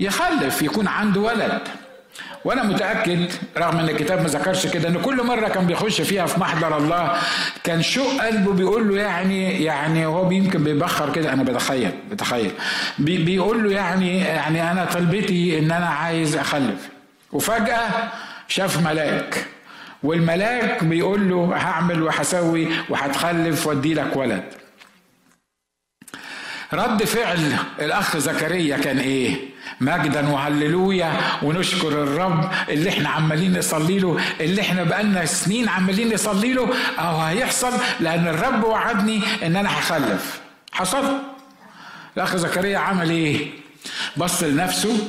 يخلف 0.00 0.62
يكون 0.62 0.86
عنده 0.88 1.20
ولد. 1.20 1.62
وأنا 2.44 2.62
متاكد 2.62 3.32
رغم 3.56 3.78
ان 3.78 3.88
الكتاب 3.88 4.20
ما 4.22 4.28
ذكرش 4.28 4.66
كده 4.66 4.88
ان 4.88 5.00
كل 5.02 5.22
مره 5.26 5.48
كان 5.48 5.66
بيخش 5.66 6.00
فيها 6.00 6.26
في 6.26 6.40
محضر 6.40 6.76
الله 6.76 7.16
كان 7.64 7.82
شوق 7.82 8.20
قلبه 8.26 8.52
بيقول 8.52 8.88
له 8.88 8.96
يعني 9.02 9.64
يعني 9.64 10.06
هو 10.06 10.30
يمكن 10.30 10.64
بيبخر 10.64 11.12
كده. 11.12 11.32
أنا 11.32 11.42
بتخيل 11.42 11.92
بتخيل. 12.10 12.50
بي 12.98 13.24
بيقول 13.24 13.64
له 13.64 13.72
يعني 13.72 14.18
يعني 14.18 14.70
أنا 14.70 14.84
طلبتي 14.84 15.58
ان 15.58 15.70
أنا 15.72 15.86
عايز 15.86 16.36
اخلف. 16.36 16.88
وفجأة 17.32 17.88
شاف 18.48 18.82
ملاك. 18.86 19.44
والملاك 20.02 20.84
بيقول 20.84 21.28
له 21.30 21.52
هعمل 21.56 22.02
وهسوي 22.02 22.68
وهتخلف 22.88 23.66
وادي 23.66 23.94
لك 23.94 24.16
ولد. 24.16 24.44
رد 26.72 27.04
فعل 27.04 27.52
الاخ 27.80 28.16
زكريا 28.16 28.76
كان 28.76 28.98
إيه؟ 28.98 29.36
مجدا 29.80 30.28
وهللويا. 30.28 31.12
ونشكر 31.42 31.88
الرب 31.88 32.50
اللي 32.68 32.90
إحنا 32.90 33.08
عمالين 33.08 33.58
نصلي 33.58 33.98
له 33.98 34.20
اللي 34.40 34.60
إحنا 34.60 34.84
بقالنا 34.84 35.24
سنين 35.24 35.68
عمالين 35.68 36.14
نصلي 36.14 36.52
له. 36.52 36.68
أهو 36.98 37.20
هيحصل 37.20 37.72
لأن 38.00 38.28
الرب 38.28 38.64
وعدني 38.64 39.22
إن 39.42 39.56
أنا 39.56 39.78
هخلف. 39.78 40.40
حصل؟ 40.72 41.18
الأخ 42.16 42.36
زكريا 42.36 42.78
عمل 42.78 43.10
إيه؟ 43.10 43.50
بص 44.16 44.42
لنفسه. 44.42 45.08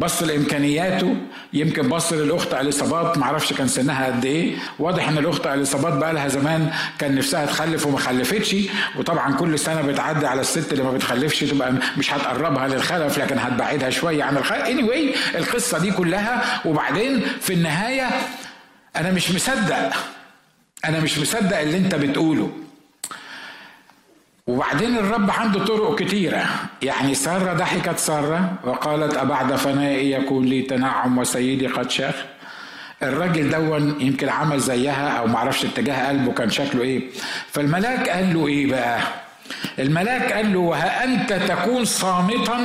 بص 0.00 0.22
لإمكانياته. 0.22 1.16
يمكن 1.52 1.88
بص 1.88 2.12
للأخت 2.12 2.54
اليصابات 2.54 3.18
ما 3.18 3.24
أعرفش 3.24 3.52
كان 3.52 3.68
سنها 3.68 4.06
قد 4.06 4.24
إيه. 4.24 4.56
واضح 4.78 5.08
إن 5.08 5.18
الأخت 5.18 5.46
اليصابات 5.46 5.92
بقى 5.92 6.12
لها 6.12 6.28
زمان 6.28 6.70
كان 6.98 7.14
نفسها 7.14 7.46
تخلف 7.46 7.86
وما 7.86 7.98
خلفتش. 7.98 8.56
وطبعا 8.98 9.34
كل 9.34 9.58
سنة 9.58 9.82
بتعدي 9.82 10.26
على 10.26 10.40
الست 10.40 10.72
اللي 10.72 10.84
ما 10.84 10.92
بتخلفش 10.92 11.40
تبقى 11.40 11.72
مش 11.98 12.12
هتقربها 12.12 12.68
للخلف 12.68 13.18
لكن 13.18 13.38
هتبعدها 13.38 13.90
شوية 13.90 14.24
عن 14.24 14.36
الخلف 14.36 14.62
اني 14.64 14.82
anyway 14.88 15.16
القصة 15.36 15.78
دي 15.78 15.90
كلها. 15.92 16.60
وبعدين 16.64 17.22
في 17.40 17.52
النهاية 17.52 18.08
أنا 18.96 19.10
مش 19.10 19.30
مصدق. 19.30 19.90
أنا 20.84 21.00
مش 21.00 21.18
مصدق 21.18 21.58
اللي 21.58 21.76
أنت 21.78 21.94
بتقوله. 21.94 22.50
وبعدين 24.48 24.98
الرب 24.98 25.30
عنده 25.30 25.64
طرق 25.64 25.98
كتيرة. 25.98 26.46
يعني 26.82 27.14
سارة 27.14 27.52
ضحكت 27.52 27.98
سارة 27.98 28.52
وقالت 28.64 29.16
أبعد 29.16 29.56
فنائي 29.56 30.12
يكون 30.12 30.44
لي 30.44 30.62
تنعم 30.62 31.18
وسيدي 31.18 31.66
قد 31.66 31.90
شاخ. 31.90 32.14
الراجل 33.02 33.50
دون 33.50 33.96
يمكن 34.00 34.28
عمل 34.28 34.60
زيها 34.60 35.08
أو 35.08 35.26
معرفش 35.26 35.64
اتجاه 35.64 36.08
قلبه 36.08 36.32
كان 36.32 36.50
شكله 36.50 36.82
إيه. 36.82 37.00
فالملاك 37.52 38.08
قال 38.08 38.34
له 38.34 38.46
إيه 38.46 38.66
بقى؟ 38.66 38.98
الملاك 39.78 40.32
قال 40.32 40.52
له 40.52 40.58
وها 40.58 41.04
أنت 41.04 41.32
تكون 41.32 41.84
صامتا 41.84 42.58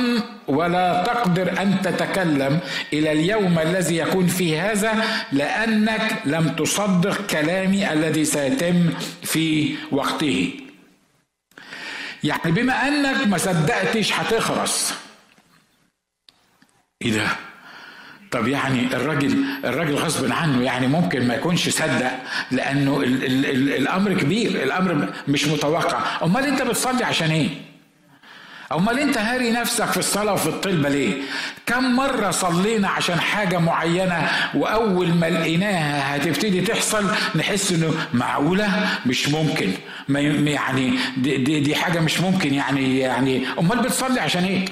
ولا 0.48 1.04
تقدر 1.06 1.62
أن 1.62 1.82
تتكلم 1.82 2.58
إلى 2.92 3.12
اليوم 3.12 3.58
الذي 3.58 3.96
يكون 3.96 4.26
فيه 4.26 4.72
هذا 4.72 4.92
لأنك 5.32 6.12
لم 6.24 6.48
تصدق 6.48 7.26
كلامي 7.26 7.92
الذي 7.92 8.24
سيتم 8.24 8.90
في 9.22 9.74
وقته. 9.92 10.50
يعني 12.24 12.52
بما 12.52 12.88
أنك 12.88 13.26
ما 13.26 13.38
صدقتش 13.38 14.12
هتخرس. 14.12 14.94
إيه 17.02 17.12
ده؟ 17.12 17.26
طب 18.30 18.48
يعني 18.48 18.96
الراجل 18.96 19.44
الراجل 19.64 19.94
غصب 19.94 20.32
عنه 20.32 20.62
يعني 20.62 20.86
ممكن 20.86 21.28
ما 21.28 21.34
يكونش 21.34 21.68
صدق 21.68 22.10
لأنه 22.50 23.00
ال 23.00 23.24
ال 23.24 23.46
ال 23.46 23.68
الأمر 23.74 24.14
كبير 24.14 24.62
الأمر 24.62 25.12
مش 25.28 25.46
متوقع. 25.46 26.24
أمال 26.24 26.44
أنت 26.46 26.62
بتصلي 26.62 27.04
عشان 27.04 27.30
إيه؟ 27.30 27.48
أمال 28.74 28.98
أنت 28.98 29.18
هاري 29.18 29.50
نفسك 29.50 29.84
في 29.86 29.96
الصلاة 29.96 30.32
وفي 30.32 30.46
الطلبة 30.46 30.88
ليه؟ 30.88 31.22
كم 31.66 31.96
مرة 31.96 32.30
صلينا 32.30 32.88
عشان 32.88 33.20
حاجة 33.20 33.58
معينة 33.58 34.30
وأول 34.54 35.08
ما 35.14 35.26
لقيناها 35.30 36.16
هتبتدي 36.16 36.60
تحصل 36.60 37.10
نحس 37.34 37.72
إنه 37.72 37.94
معقولة؟ 38.14 38.88
مش 39.06 39.28
ممكن. 39.28 39.72
ما 40.08 40.20
يعني 40.20 40.98
دي, 41.16 41.36
دي, 41.36 41.60
دي 41.60 41.74
حاجة 41.74 42.00
مش 42.00 42.20
ممكن 42.20 42.54
يعني 42.54 42.98
يعني 42.98 43.46
أمال 43.58 43.78
بتصلي 43.78 44.20
عشان 44.20 44.44
إيه؟ 44.44 44.64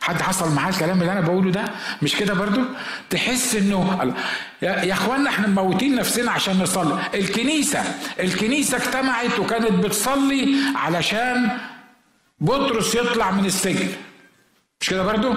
حد 0.00 0.22
حصل 0.22 0.52
معاه 0.54 0.70
الكلام 0.70 1.00
اللي 1.00 1.12
أنا 1.12 1.20
بقوله 1.20 1.50
ده؟ 1.50 1.64
مش 2.02 2.16
كده 2.16 2.34
برضو؟ 2.34 2.60
تحس 3.10 3.54
إنه 3.56 4.14
يا 4.62 4.92
إخوانا 4.92 5.30
إحنا 5.30 5.46
مموتين 5.46 5.94
نفسنا 5.96 6.30
عشان 6.32 6.58
نصلي. 6.58 6.98
الكنيسة 7.14 7.82
الكنيسة 8.20 8.76
اجتمعت 8.76 9.38
وكانت 9.38 9.70
بتصلي 9.70 10.54
علشان 10.76 11.48
بطرس 12.40 12.94
يطلع 12.94 13.30
من 13.30 13.44
السجن. 13.44 13.88
مش 14.80 14.90
كده 14.90 15.02
برضو؟ 15.02 15.34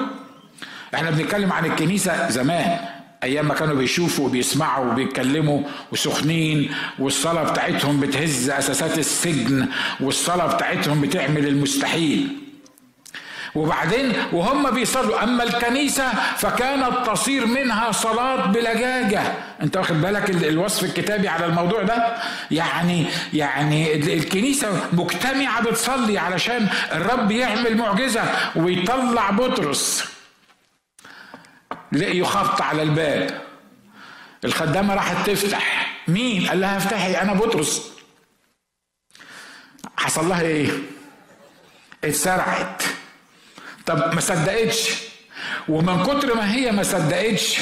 إحنا 0.95 1.11
بنتكلم 1.11 1.51
عن 1.51 1.65
الكنيسة 1.65 2.29
زمان 2.29 2.79
أيام 3.23 3.47
ما 3.47 3.53
كانوا 3.53 3.75
بيشوفوا 3.75 4.25
وبيسمعوا 4.25 4.91
وبيتكلموا 4.91 5.61
وسخنين 5.91 6.71
والصلاة 6.99 7.51
بتاعتهم 7.51 7.99
بتهز 7.99 8.49
أساسات 8.49 8.97
السجن 8.97 9.67
والصلاة 9.99 10.55
بتاعتهم 10.55 11.01
بتعمل 11.01 11.47
المستحيل. 11.47 12.27
وبعدين 13.55 14.13
وهم 14.31 14.71
بيصلوا. 14.71 15.23
أما 15.23 15.43
الكنيسة 15.43 16.09
فكانت 16.37 17.07
تصير 17.09 17.45
منها 17.45 17.91
صلاة 17.91 18.45
بلجاجه 18.45 19.33
أنت 19.61 19.77
واخد 19.77 20.01
بالك 20.01 20.29
الوصف 20.29 20.83
الكتابي 20.83 21.27
على 21.27 21.45
الموضوع 21.45 21.83
ده؟ 21.83 22.17
يعني 22.51 23.05
يعني 23.33 23.95
الكنيسة 23.95 24.89
مجتمعة 24.93 25.61
بتصلي 25.63 26.17
علشان 26.17 26.69
الرب 26.91 27.31
يعمل 27.31 27.77
معجزة 27.77 28.23
ويطلع 28.55 29.29
بطرس. 29.29 30.05
لقي 31.91 32.23
خبط 32.23 32.61
على 32.61 32.83
الباب. 32.83 33.41
الخدامة 34.45 34.95
راحت 34.95 35.29
تفتح. 35.29 35.97
مين؟ 36.07 36.47
قال 36.47 36.61
لها 36.61 36.77
افتحي 36.77 37.21
أنا 37.21 37.33
بطرس. 37.33 37.91
حصل 39.97 40.29
لها 40.29 40.41
إيه؟ 40.41 40.69
اتسرعت 42.03 42.83
طب 43.85 44.13
ما 44.15 44.21
صدقتش. 44.21 44.89
ومن 45.69 46.03
كتر 46.03 46.35
ما 46.35 46.53
هي 46.55 46.71
ما 46.71 46.83
صدقتش 46.83 47.59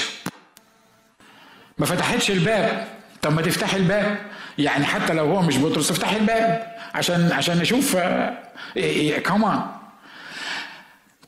ما 1.78 1.86
فتحتش 1.86 2.32
الباب. 2.32 2.88
طب 3.22 3.34
ما 3.34 3.42
تفتح 3.42 3.74
الباب. 3.74 4.18
يعني 4.58 4.86
حتى 4.86 5.14
لو 5.14 5.26
هو 5.26 5.42
مش 5.42 5.58
بطرس 5.58 5.92
افتح 5.92 6.12
الباب 6.12 6.76
عشان 6.94 7.32
عشان 7.32 7.58
نشوف 7.58 7.98
كمان 9.26 9.44
آه، 9.44 9.76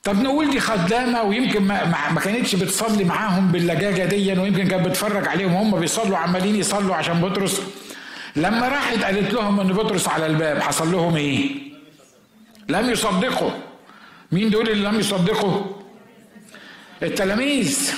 طب 0.04 0.22
نقول 0.22 0.50
دي 0.50 0.60
خدامة 0.60 1.24
ويمكن 1.24 1.64
ما, 1.64 2.10
ما 2.12 2.20
كانتش 2.20 2.56
بتصلي 2.56 3.04
معاهم 3.04 3.48
باللجاجة 3.52 4.06
دي 4.06 4.40
ويمكن 4.40 4.68
كانت 4.68 4.88
بتتفرج 4.88 5.28
عليهم 5.28 5.54
هم 5.54 5.80
بيصلوا 5.80 6.18
عمالين 6.18 6.56
يصلوا 6.56 6.96
عشان 6.96 7.22
بطرس. 7.22 7.62
لما 8.36 8.68
راحت 8.68 9.04
قالت 9.04 9.34
لهم 9.34 9.60
إن 9.60 9.68
بطرس 9.74 10.08
على 10.08 10.26
الباب 10.26 10.62
حصل 10.62 10.92
لهم 10.92 11.16
إيه؟ 11.16 11.50
لم 12.70 12.90
يصدقوا. 12.90 13.52
مين 14.32 14.50
دول 14.50 14.70
اللي 14.70 14.88
لم 14.88 15.00
يصدقوا؟ 15.00 15.64
التلاميذ. 17.04 17.92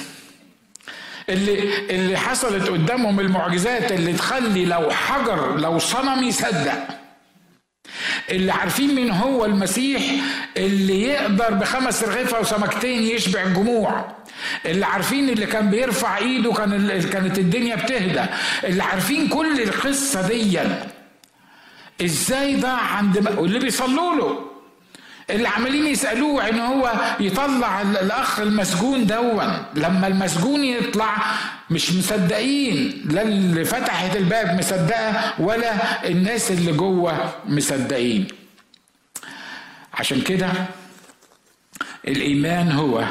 اللي 1.29 1.79
اللي 1.89 2.17
حصلت 2.17 2.69
قدامهم 2.69 3.19
المعجزات 3.19 3.91
اللي 3.91 4.13
تخلي 4.13 4.65
لو 4.65 4.89
حجر 4.91 5.57
لو 5.57 5.79
صنم 5.79 6.23
يصدق. 6.23 6.87
اللي 8.29 8.51
عارفين 8.51 8.95
مين 8.95 9.11
هو 9.11 9.45
المسيح؟ 9.45 10.01
اللي 10.57 11.01
يقدر 11.03 11.53
بخمس 11.53 12.03
رغيفة 12.03 12.39
وسمكتين 12.39 13.03
يشبع 13.03 13.41
الجموع. 13.43 14.15
اللي 14.65 14.85
عارفين 14.85 15.29
اللي 15.29 15.45
كان 15.45 15.69
بيرفع 15.69 16.17
إيده 16.17 16.53
كان 16.53 17.01
كانت 17.01 17.39
الدنيا 17.39 17.75
بتهدى. 17.75 18.25
اللي 18.63 18.83
عارفين 18.83 19.27
كل 19.27 19.61
القصة 19.61 20.27
دي 20.27 20.59
إزاي 22.05 22.55
ضاع 22.55 22.79
عند 22.81 23.27
واللي 23.37 23.59
بيصلوا 23.59 24.15
له. 24.15 24.52
اللي 25.29 25.47
عمالين 25.47 25.85
يسألوه 25.87 26.49
إن 26.49 26.59
هو 26.59 26.93
يطلع 27.19 27.81
الأخ 27.81 28.39
المسجون 28.39 29.05
دون 29.07 29.65
لما 29.75 30.07
المسجون 30.07 30.63
يطلع 30.63 31.17
مش 31.69 31.91
مصدقين. 31.93 33.01
لا 33.05 33.21
اللي 33.21 33.65
فتحت 33.65 34.15
الباب 34.15 34.57
مصدقة 34.59 35.33
ولا 35.41 36.07
الناس 36.07 36.51
اللي 36.51 36.71
جوه 36.71 37.33
مصدقين. 37.45 38.27
عشان 39.93 40.21
كده 40.21 40.49
الإيمان 42.07 42.71
هو 42.71 43.05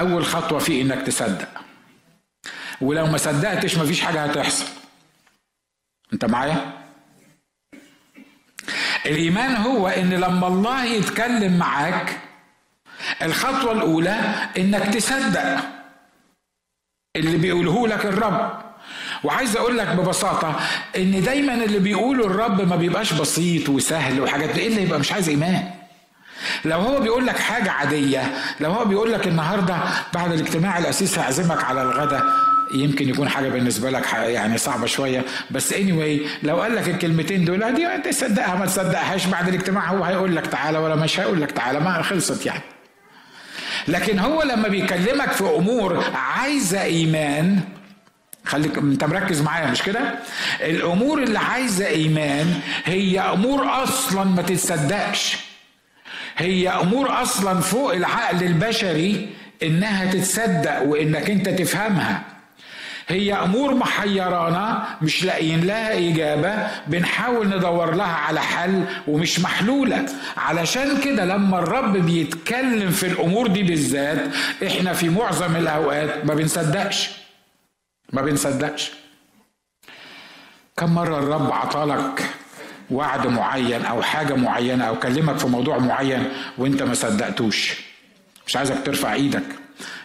أول 0.00 0.24
خطوة 0.26 0.58
في 0.58 0.82
إنك 0.82 1.02
تصدق. 1.06 1.48
ولو 2.80 3.06
ما 3.06 3.18
صدقتش 3.18 3.76
مفيش 3.78 4.00
حاجة 4.00 4.24
هتحصل. 4.24 4.64
أنت 6.12 6.24
معايا؟ 6.24 6.77
الإيمان 9.06 9.56
هو 9.56 9.88
إن 9.88 10.10
لما 10.10 10.46
الله 10.46 10.84
يتكلم 10.84 11.58
معاك 11.58 12.18
الخطوة 13.22 13.72
الأولى 13.72 14.16
إنك 14.58 14.94
تصدق 14.94 15.56
اللي 17.16 17.36
بيقوله 17.38 17.88
لك 17.88 18.06
الرب. 18.06 18.50
وعايز 19.24 19.56
أقول 19.56 19.78
لك 19.78 19.86
ببساطة 19.88 20.60
إن 20.96 21.22
دايما 21.22 21.54
اللي 21.54 21.78
بيقوله 21.78 22.26
الرب 22.26 22.68
ما 22.68 22.76
بيبقاش 22.76 23.12
بسيط 23.12 23.68
وسهل 23.68 24.20
وحاجات 24.20 24.58
إيه 24.58 24.68
اللي 24.68 24.82
يبقى 24.82 24.98
مش 24.98 25.12
عايز 25.12 25.28
إيمان. 25.28 25.70
لو 26.64 26.80
هو 26.80 27.00
بيقول 27.00 27.26
لك 27.26 27.38
حاجة 27.38 27.70
عادية 27.70 28.34
لو 28.60 28.70
هو 28.72 28.84
بيقول 28.84 29.12
لك 29.12 29.26
النهارده 29.26 29.76
بعد 30.14 30.32
الاجتماع 30.32 30.78
الأسيس 30.78 31.18
هعزمك 31.18 31.64
على 31.64 31.82
الغداء 31.82 32.24
يمكن 32.74 33.08
يكون 33.08 33.28
حاجة 33.28 33.48
بالنسبة 33.48 33.90
لك 33.90 34.12
يعني 34.12 34.58
صعبة 34.58 34.86
شوية. 34.86 35.24
بس 35.50 35.72
اني 35.72 35.92
anyway 35.92 36.44
لو 36.46 36.60
قال 36.60 36.76
لك 36.76 36.88
الكلمتين 36.88 37.44
دول 37.44 37.74
دي 37.74 38.10
تصدقها 38.10 38.54
ما 38.54 38.66
تصدقهاش 38.66 39.26
بعد 39.26 39.48
الاجتماع 39.48 39.86
هو 39.86 40.04
هيقول 40.04 40.36
لك 40.36 40.46
تعالى 40.46 40.78
ولا 40.78 40.94
مش 40.94 41.20
هيقول 41.20 41.40
لك 41.42 41.50
تعالى 41.50 41.80
ما 41.80 42.02
خلصت 42.02 42.46
يعني. 42.46 42.62
لكن 43.88 44.18
هو 44.18 44.42
لما 44.42 44.68
بيكلمك 44.68 45.32
في 45.32 45.44
أمور 45.44 46.04
عايزة 46.14 46.82
إيمان 46.82 47.60
خليك 48.44 48.78
انت 48.78 49.04
مركز 49.04 49.40
معايا 49.42 49.70
مش 49.70 49.82
كده؟ 49.82 50.14
الأمور 50.60 51.22
اللي 51.22 51.38
عايزة 51.38 51.86
إيمان 51.86 52.60
هي 52.84 53.20
أمور 53.20 53.82
أصلا 53.82 54.24
ما 54.24 54.42
تتصدقش. 54.42 55.36
هي 56.36 56.68
أمور 56.68 57.22
أصلا 57.22 57.60
فوق 57.60 57.94
العقل 57.94 58.42
البشري 58.42 59.28
إنها 59.62 60.10
تتصدق 60.12 60.82
وإنك 60.82 61.30
أنت 61.30 61.48
تفهمها. 61.48 62.22
هي 63.08 63.32
أمور 63.34 63.74
محيرانا 63.74 64.84
مش 65.02 65.24
لاقيين 65.24 65.64
لها 65.64 65.98
إجابة 65.98 66.68
بنحاول 66.86 67.48
ندور 67.56 67.94
لها 67.94 68.06
على 68.16 68.40
حل 68.40 68.84
ومش 69.08 69.40
محلولة. 69.40 70.06
علشان 70.36 71.00
كده 71.00 71.24
لما 71.24 71.58
الرب 71.58 71.96
بيتكلم 71.96 72.90
في 72.90 73.06
الأمور 73.06 73.46
دي 73.46 73.62
بالذات 73.62 74.22
إحنا 74.66 74.92
في 74.92 75.08
معظم 75.08 75.56
الأوقات 75.56 76.24
ما 76.24 76.34
بنصدقش. 76.34 77.10
ما 78.12 78.22
بنصدقش. 78.22 78.90
كم 80.76 80.94
مرة 80.94 81.18
الرب 81.18 81.52
عطالك 81.52 82.24
وعد 82.90 83.26
معين 83.26 83.84
أو 83.84 84.02
حاجة 84.02 84.34
معينة 84.34 84.84
أو 84.84 84.98
كلمك 84.98 85.38
في 85.38 85.46
موضوع 85.46 85.78
معين 85.78 86.28
وأنت 86.58 86.82
ما 86.82 86.94
صدقتوش؟ 86.94 87.74
مش 88.46 88.56
عايزك 88.56 88.76
ترفع 88.86 89.12
إيدك 89.12 89.42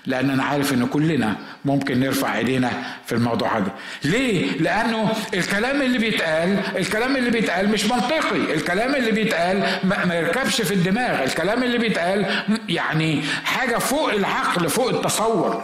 لأن 0.05 0.29
أنا 0.29 0.43
عارف 0.43 0.73
إن 0.73 0.85
كلنا 0.87 1.35
ممكن 1.65 1.99
نرفع 1.99 2.37
ايدينا 2.37 2.71
في 3.05 3.15
الموضوع 3.15 3.59
ده 3.59 3.71
ليه؟ 4.03 4.51
لأنه 4.57 5.11
الكلام 5.33 5.81
اللي 5.81 5.97
بيتقال 5.97 6.59
الكلام 6.77 7.17
اللي 7.17 7.29
بيتقال 7.29 7.69
مش 7.69 7.85
منطقي. 7.85 8.53
الكلام 8.53 8.95
اللي 8.95 9.11
بيتقال 9.11 9.79
ما 9.83 10.15
يركبش 10.15 10.61
في 10.61 10.73
الدماغ. 10.73 11.23
الكلام 11.23 11.63
اللي 11.63 11.77
بيتقال 11.77 12.43
يعني 12.69 13.21
حاجة 13.45 13.77
فوق 13.77 14.13
العقل 14.13 14.69
فوق 14.69 14.89
التصور. 14.89 15.63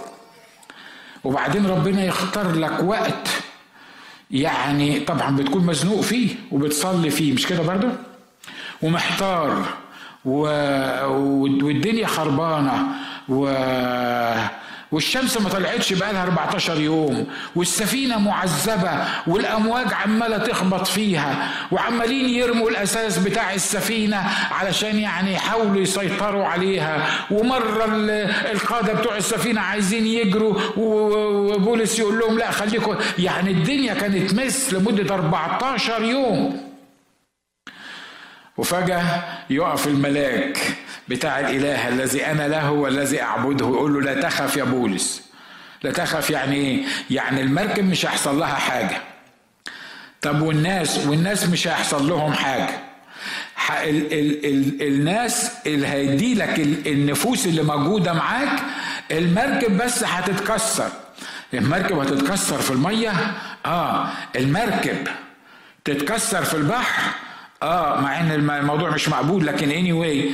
وبعدين 1.23 1.65
ربنا 1.65 2.03
يختار 2.05 2.51
لك 2.55 2.83
وقت 2.83 3.27
يعني 4.31 4.99
طبعا 4.99 5.35
بتكون 5.35 5.65
مزنوق 5.65 6.01
فيه 6.01 6.35
وبتصلي 6.51 7.09
فيه 7.09 7.33
مش 7.33 7.47
كده 7.47 7.63
برضه 7.63 7.89
ومحتار 8.81 9.65
و... 10.25 10.39
والدنيا 11.63 12.07
خربانة 12.07 12.87
و 13.29 13.45
والشمس 14.91 15.37
ما 15.37 15.49
طلعتش 15.49 15.93
بقالها 15.93 16.23
14 16.23 16.79
يوم 16.79 17.27
والسفينة 17.55 18.19
معذبة 18.19 19.05
والأمواج 19.27 19.93
عمالة 19.93 20.37
تخبط 20.37 20.87
فيها 20.87 21.49
وعمالين 21.71 22.29
يرموا 22.29 22.69
الأساس 22.69 23.17
بتاع 23.17 23.53
السفينة 23.53 24.17
علشان 24.51 24.99
يعني 24.99 25.33
يحاولوا 25.33 25.81
يسيطروا 25.81 26.45
عليها. 26.45 27.07
ومرة 27.31 27.85
القادة 28.51 28.93
بتوع 28.93 29.15
السفينة 29.17 29.61
عايزين 29.61 30.05
يجروا 30.05 30.55
وبولس 30.77 31.99
يقول 31.99 32.19
لهم 32.19 32.37
لا 32.37 32.51
خليكم. 32.51 32.95
يعني 33.19 33.51
الدنيا 33.51 33.93
كانت 33.93 34.33
مس 34.33 34.73
لمدة 34.73 35.15
14 35.15 36.03
يوم. 36.03 36.69
وفجأة 38.57 39.23
يقف 39.49 39.87
الملاك. 39.87 40.57
بتاع 41.09 41.39
الإله 41.39 41.87
الذي 41.87 42.25
أنا 42.25 42.47
له 42.47 42.71
والذي 42.71 43.21
أعبده. 43.21 43.65
ويقول 43.65 43.93
له 43.93 44.01
لا 44.01 44.21
تخف 44.21 44.57
يا 44.57 44.63
بولس. 44.63 45.21
لا 45.83 45.91
تخف 45.91 46.29
يعني 46.29 46.55
إيه؟ 46.55 46.83
يعني 47.09 47.41
المركب 47.41 47.83
مش 47.83 48.05
هيحصل 48.05 48.39
لها 48.39 48.55
حاجة. 48.55 48.97
طب 50.21 50.41
والناس 50.41 50.97
والناس 51.07 51.45
مش 51.49 51.67
هيحصل 51.67 52.09
لهم 52.09 52.33
حاجة. 52.33 52.69
ال 53.83 54.13
ال 54.13 54.45
ال 54.45 54.87
الناس 54.87 55.51
اللي 55.67 55.87
هيدي 55.87 56.33
لك 56.35 56.59
النفوس 56.87 57.45
اللي 57.45 57.63
موجودة 57.63 58.13
معاك 58.13 58.59
المركب 59.11 59.77
بس 59.77 60.03
هتتكسر. 60.03 60.89
المركب 61.53 61.97
هتتكسر 61.99 62.57
في 62.57 62.71
المية؟ 62.71 63.13
آه. 63.65 64.09
المركب 64.35 65.07
تتكسر 65.85 66.43
في 66.43 66.53
البحر؟ 66.53 67.03
آه. 67.63 68.01
مع 68.01 68.19
إن 68.19 68.31
الموضوع 68.31 68.89
مش 68.89 69.09
مقبول 69.09 69.47
لكن 69.47 69.69
anyway 69.69 70.33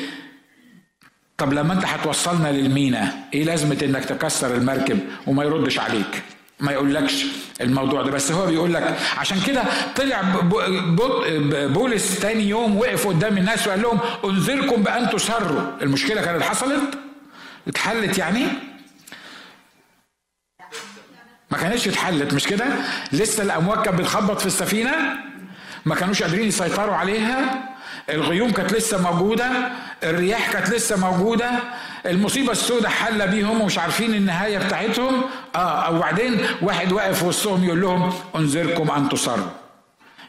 طب 1.37 1.53
لما 1.53 1.73
انت 1.73 1.85
هتوصلنا 1.85 2.47
للمينا 2.47 3.13
إيه 3.33 3.43
لازمة 3.43 3.77
انك 3.83 4.05
تكسر 4.05 4.55
المركب 4.55 4.99
وما 5.27 5.43
يردش 5.43 5.79
عليك؟ 5.79 6.23
ما 6.59 6.71
يقولكش 6.71 7.25
الموضوع 7.61 8.01
ده 8.01 8.11
بس 8.11 8.31
هو 8.31 8.45
بيقول 8.45 8.73
لك 8.73 8.97
عشان 9.17 9.41
كده 9.47 9.63
طلع 9.95 10.21
بولس 11.67 12.19
تاني 12.19 12.49
يوم 12.49 12.77
وقف 12.77 13.07
قدام 13.07 13.37
الناس 13.37 13.67
وقال 13.67 13.81
لهم 13.81 13.99
انذركم 14.25 14.83
بان 14.83 15.09
تسروا 15.09 15.61
المشكلة 15.81 16.21
كانت 16.21 16.41
حصلت؟ 16.43 16.97
اتحلت 17.67 18.17
يعني؟ 18.17 18.45
ما 21.51 21.57
كانتش 21.57 21.87
اتحلت 21.87 22.33
مش 22.33 22.47
كده؟ 22.47 22.65
لسه 23.11 23.43
الأمواج 23.43 23.85
كانت 23.85 23.99
بتخبط 23.99 24.39
في 24.39 24.45
السفينة؟ 24.45 24.91
ما 25.85 25.95
كانوش 25.95 26.23
قادرين 26.23 26.47
يسيطروا 26.47 26.95
عليها؟ 26.95 27.63
الغيوم 28.09 28.51
كانت 28.51 28.73
لسه 28.73 29.11
موجودة 29.11 29.51
الرياح 30.03 30.51
كانت 30.51 30.69
لسه 30.69 30.97
موجودة 30.97 31.51
المصيبة 32.05 32.51
السوداء 32.51 32.91
حل 32.91 33.27
بيهم 33.27 33.61
ومش 33.61 33.77
عارفين 33.77 34.13
النهاية 34.13 34.57
بتاعتهم. 34.57 35.21
آه 35.55 35.91
وبعدين 35.95 36.37
واحد 36.61 36.91
واقف 36.91 37.23
وسطهم 37.23 37.63
يقول 37.63 37.81
لهم 37.81 38.13
انذركم 38.35 38.91
أن 38.91 39.09
تصروا. 39.09 39.49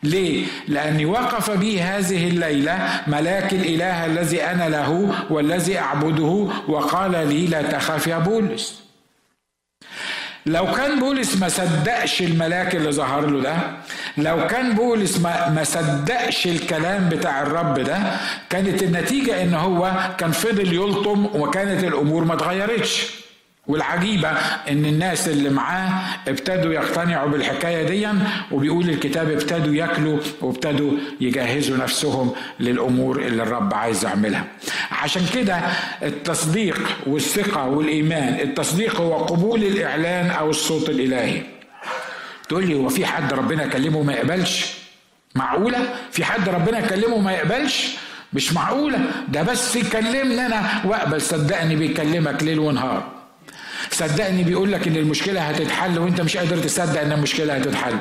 ليه؟ 0.02 0.46
لأني 0.68 1.06
وقف 1.06 1.50
بي 1.50 1.80
هذه 1.80 2.28
الليلة 2.28 3.00
ملاك 3.06 3.52
الإله 3.52 4.06
الذي 4.06 4.42
أنا 4.42 4.68
له 4.68 5.14
والذي 5.30 5.78
أعبده 5.78 6.48
وقال 6.68 7.10
لي 7.28 7.46
لا 7.46 7.62
تخاف 7.62 8.06
يا 8.06 8.18
بولس. 8.18 8.85
لو 10.46 10.72
كان 10.72 11.00
بولس 11.00 11.36
ما 11.36 11.48
صدقش 11.48 12.22
الملاك 12.22 12.76
اللي 12.76 12.92
ظهر 12.92 13.26
له 13.30 13.40
ده 13.42 13.56
لو 14.18 14.46
كان 14.46 14.74
بولس 14.74 15.18
ما, 15.18 15.64
صدقش 15.64 16.46
الكلام 16.46 17.08
بتاع 17.08 17.42
الرب 17.42 17.80
ده 17.80 17.98
كانت 18.50 18.82
النتيجة 18.82 19.42
إن 19.42 19.54
هو 19.54 19.92
كان 20.18 20.32
فضل 20.32 20.74
يلطم 20.74 21.26
وكانت 21.26 21.84
الأمور 21.84 22.24
ما 22.24 22.34
اتغيرتش. 22.34 23.25
والعجيبة 23.68 24.28
إن 24.70 24.84
الناس 24.86 25.28
اللي 25.28 25.50
معاه 25.50 25.90
ابتدوا 26.28 26.72
يقتنعوا 26.72 27.28
بالحكاية 27.30 27.86
دي 27.86 28.08
وبيقول 28.52 28.88
الكتاب 28.90 29.30
ابتدوا 29.30 29.74
ياكلوا 29.74 30.18
وابتدوا 30.40 30.92
يجهزوا 31.20 31.76
نفسهم 31.76 32.32
للأمور 32.60 33.20
اللي 33.20 33.42
الرب 33.42 33.74
عايز 33.74 34.04
يعملها. 34.04 34.44
عشان 34.92 35.22
كده 35.34 35.60
التصديق 36.02 36.80
والثقة 37.06 37.66
والإيمان 37.68 38.40
التصديق 38.40 39.00
هو 39.00 39.16
قبول 39.24 39.62
الإعلان 39.64 40.30
أو 40.30 40.50
الصوت 40.50 40.88
الإلهي. 40.88 41.42
تقول 42.48 42.66
لي 42.66 42.74
هو 42.74 42.88
في 42.88 43.06
حد 43.06 43.32
ربنا 43.32 43.64
يكلمه 43.64 44.02
ما 44.02 44.12
يقبلش؟ 44.12 44.74
معقولة؟ 45.34 45.78
في 46.12 46.24
حد 46.24 46.48
ربنا 46.48 46.78
يكلمه 46.78 47.18
ما 47.18 47.32
يقبلش؟ 47.32 47.96
مش 48.32 48.52
معقولة. 48.52 48.98
ده 49.28 49.42
بس 49.42 49.76
يكلمني 49.76 50.46
أنا 50.46 50.62
وأقبل 50.84 51.20
صدقني 51.20 51.76
بيكلمك 51.76 52.42
ليل 52.42 52.58
ونهار. 52.58 53.15
صدقني 53.90 54.42
بيقول 54.44 54.72
لك 54.72 54.88
إن 54.88 54.96
المشكلة 54.96 55.40
هتتحل 55.40 55.98
وأنت 55.98 56.20
مش 56.20 56.36
قادر 56.36 56.58
تصدق 56.58 57.00
إن 57.00 57.12
المشكلة 57.12 57.54
هتتحل. 57.56 57.96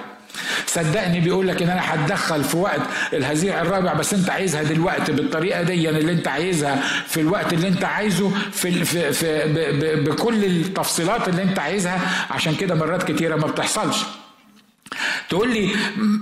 صدقني 0.68 1.20
بيقول 1.20 1.48
لك 1.48 1.62
إن 1.62 1.70
أنا 1.70 1.82
هتدخل 1.94 2.44
في 2.44 2.58
وقت 2.58 2.82
الهزيع 3.14 3.62
الرابع 3.62 3.94
بس 3.94 4.14
أنت 4.14 4.30
عايزها 4.30 4.64
دلوقتي 4.64 5.12
بالطريقة 5.12 5.62
دي 5.64 5.90
اللي 5.90 6.12
أنت 6.12 6.28
عايزها 6.28 6.82
في 7.08 7.20
الوقت 7.22 7.54
اللي 7.54 7.68
أنت 7.68 7.84
عايزه 7.86 8.32
في, 8.52 8.86
في, 8.86 9.12
في 9.14 9.46
ب 9.46 9.54
ب 9.80 10.10
بكل 10.10 10.46
التفصيلات 10.46 11.28
اللي 11.30 11.44
أنت 11.44 11.60
عايزها 11.60 12.00
عشان 12.32 12.56
كده 12.56 12.76
مرات 12.76 13.12
كتيرة 13.12 13.36
ما 13.36 13.48
بتحصلش. 13.48 13.98
تقول 15.30 15.54
لي 15.54 15.70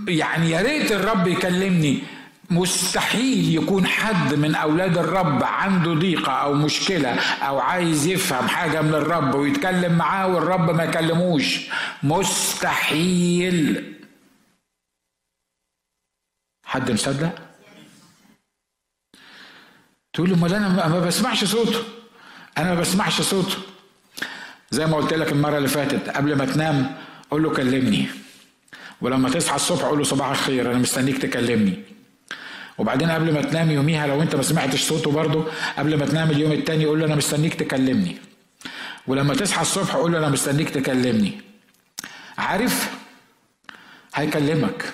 يعني 0.08 0.52
يا 0.52 0.62
ريت 0.62 0.91
الرب 0.91 1.28
يكلمني 1.28 2.04
مستحيل 2.50 3.56
يكون 3.56 3.88
حد 3.88 4.34
من 4.34 4.56
أولاد 4.56 4.98
الرب 4.98 5.44
عنده 5.44 5.94
ضيقة 5.94 6.32
أو 6.32 6.54
مشكلة 6.54 7.10
أو 7.20 7.60
عايز 7.60 8.08
يفهم 8.08 8.48
حاجة 8.48 8.82
من 8.82 8.94
الرب 8.94 9.36
ويتكلم 9.36 9.98
معاه 9.98 10.28
والرب 10.28 10.72
ما 10.72 10.84
يكلموش. 10.84 11.70
مستحيل. 12.04 13.94
حد 16.66 16.92
مصدق؟ 16.92 17.36
تقول 20.14 20.30
له 20.30 20.36
أمال 20.36 20.54
أنا 20.54 20.88
ما 20.88 21.00
بسمعش 21.00 21.44
صوته. 21.44 21.84
أنا 22.58 22.74
ما 22.74 22.80
بسمعش 22.80 23.22
صوته. 23.22 23.58
زي 24.72 24.86
ما 24.86 24.98
قلت 24.98 25.14
لك 25.14 25.32
المرة 25.32 25.58
اللي 25.58 25.68
فاتت 25.68 26.10
قبل 26.10 26.36
ما 26.36 26.46
تنام 26.46 26.98
قول 27.32 27.44
له 27.44 27.50
كلمني. 27.54 28.08
ولما 29.02 29.30
تصحى 29.30 29.56
الصبح 29.56 29.82
قول 29.82 29.98
له 29.98 30.04
صباح 30.04 30.30
الخير 30.30 30.72
أنا 30.72 30.80
مستنيك 30.80 31.18
تكلمني. 31.18 31.93
وبعدين 32.78 33.12
قبل 33.12 33.34
ما 33.34 33.42
تنام 33.42 33.72
يوميها 33.72 34.08
لو 34.08 34.22
انت 34.22 34.36
ما 34.36 34.42
سمعتش 34.44 34.82
صوته 34.84 35.12
برضه 35.12 35.46
قبل 35.78 35.98
ما 35.98 36.06
تنام 36.06 36.32
اليوم 36.32 36.52
التاني 36.52 36.86
قول 36.86 37.00
له 37.00 37.06
أنا 37.06 37.16
مستنيك 37.16 37.54
تكلمني. 37.54 38.18
ولما 39.08 39.34
تصحى 39.34 39.62
الصبح 39.62 39.96
قول 39.96 40.12
له 40.12 40.18
أنا 40.18 40.30
مستنيك 40.30 40.70
تكلمني. 40.70 41.42
عارف؟ 42.38 42.90
هيكلمك. 44.16 44.94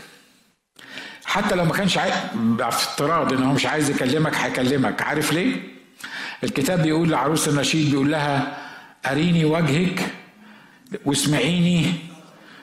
حتى 1.25 1.55
لو 1.55 1.65
ما 1.65 1.73
كانش 1.73 1.97
عايز 1.97 2.13
بافتراض 2.33 3.33
إن 3.33 3.43
هو 3.43 3.53
مش 3.53 3.65
عايز 3.65 3.89
يكلمك 3.89 4.35
هيكلمك. 4.35 5.01
عارف 5.01 5.33
ليه؟ 5.33 5.55
الكتاب 6.43 6.81
بيقول 6.81 7.09
لعروس 7.09 7.47
النشيد 7.47 7.89
بيقول 7.91 8.11
لها 8.11 8.57
أريني 9.05 9.45
وجهك 9.45 9.99
واسمعيني 11.05 11.93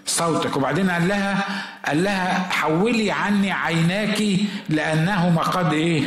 صوتك. 0.06 0.56
وبعدين 0.56 0.90
قال 0.90 1.08
لها 1.08 1.44
قال 1.86 2.04
لها 2.04 2.48
حولي 2.50 3.10
عني 3.10 3.52
عيناك 3.52 4.22
لأنهما 4.68 5.42
قد 5.42 5.72
إيه؟ 5.72 6.02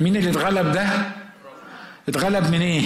مين 0.00 0.16
اللي 0.16 0.30
اتغلب 0.30 0.72
ده؟ 0.72 0.88
اتغلب 2.08 2.50
من 2.50 2.60
إيه؟ 2.60 2.82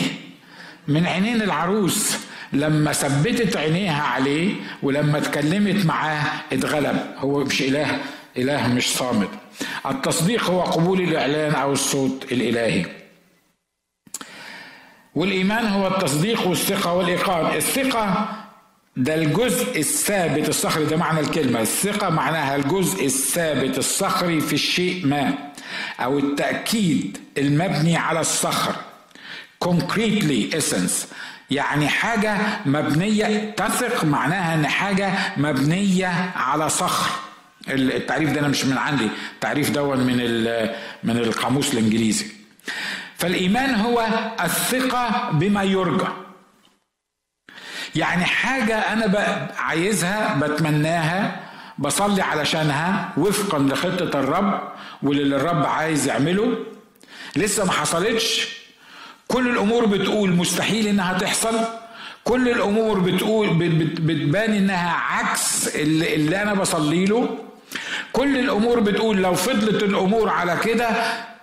من 0.88 1.06
عينين 1.06 1.42
العروس. 1.42 2.16
لما 2.52 2.92
ثبتت 2.92 3.56
عينيها 3.56 4.02
عليه 4.02 4.54
ولما 4.82 5.18
اتكلمت 5.18 5.86
معاه 5.86 6.22
اتغلب. 6.52 6.96
هو 7.18 7.44
مش 7.44 7.62
إله 7.62 7.98
إله 8.36 8.68
مش 8.68 8.96
صامت. 8.96 9.28
التصديق 9.86 10.50
هو 10.50 10.60
قبول 10.62 11.00
الإعلان 11.00 11.54
أو 11.54 11.72
الصوت 11.72 12.32
الإلهي. 12.32 12.86
والإيمان 15.14 15.66
هو 15.66 15.86
التصديق 15.86 16.46
والثقة 16.46 16.92
والايقان 16.92 17.56
الثقة 17.56 18.28
ده 18.96 19.14
الجزء 19.14 19.78
الثابت 19.78 20.48
الصخري 20.48 20.84
ده 20.84 20.96
معنى 20.96 21.20
الكلمة. 21.20 21.60
الثقة 21.60 22.10
معناها 22.10 22.56
الجزء 22.56 23.06
الثابت 23.06 23.78
الصخري 23.78 24.40
في 24.40 24.52
الشيء 24.52 25.06
ما 25.06 25.34
أو 26.00 26.18
التأكيد 26.18 27.18
المبني 27.38 27.96
على 27.96 28.20
الصخر. 28.20 28.74
Concretely 29.64 30.54
essence. 30.56 31.06
يعني 31.50 31.88
حاجة 31.88 32.36
مبنية 32.66 33.50
تثق 33.50 34.04
معناها 34.04 34.54
إن 34.54 34.66
حاجة 34.66 35.12
مبنية 35.36 36.30
على 36.36 36.68
صخر. 36.68 37.10
التعريف 37.68 38.32
ده 38.32 38.40
أنا 38.40 38.48
مش 38.48 38.64
من 38.64 38.78
عندي 38.78 39.08
التعريف 39.34 39.70
ده 39.70 39.94
من 39.94 40.16
من 41.04 41.16
القاموس 41.16 41.72
الإنجليزي. 41.72 42.26
فالإيمان 43.18 43.74
هو 43.74 44.06
الثقة 44.44 45.30
بما 45.32 45.62
يرجى. 45.62 46.23
يعني 47.94 48.24
حاجة 48.24 48.78
أنا 48.92 49.48
عايزها 49.58 50.34
بتمناها 50.42 51.40
بصلي 51.78 52.22
علشانها 52.22 53.08
وفقا 53.16 53.58
لخطة 53.58 54.20
الرب 54.20 54.60
واللي 55.02 55.36
الرب 55.36 55.66
عايز 55.66 56.06
يعمله. 56.08 56.56
لسه 57.36 57.64
ما 57.64 57.72
حصلتش. 57.72 58.48
كل 59.28 59.48
الأمور 59.48 59.86
بتقول 59.86 60.30
مستحيل 60.30 60.86
إنها 60.86 61.18
تحصل. 61.18 61.60
كل 62.24 62.48
الأمور 62.48 62.98
بتقول 62.98 63.48
بتبان 63.98 64.52
إنها 64.54 64.92
عكس 64.92 65.68
اللي, 65.76 66.14
اللي 66.14 66.42
أنا 66.42 66.54
بصلي 66.54 67.04
له. 67.04 67.38
كل 68.12 68.36
الأمور 68.38 68.80
بتقول 68.80 69.16
لو 69.16 69.34
فضلت 69.34 69.82
الأمور 69.82 70.28
على 70.28 70.56
كده 70.64 70.88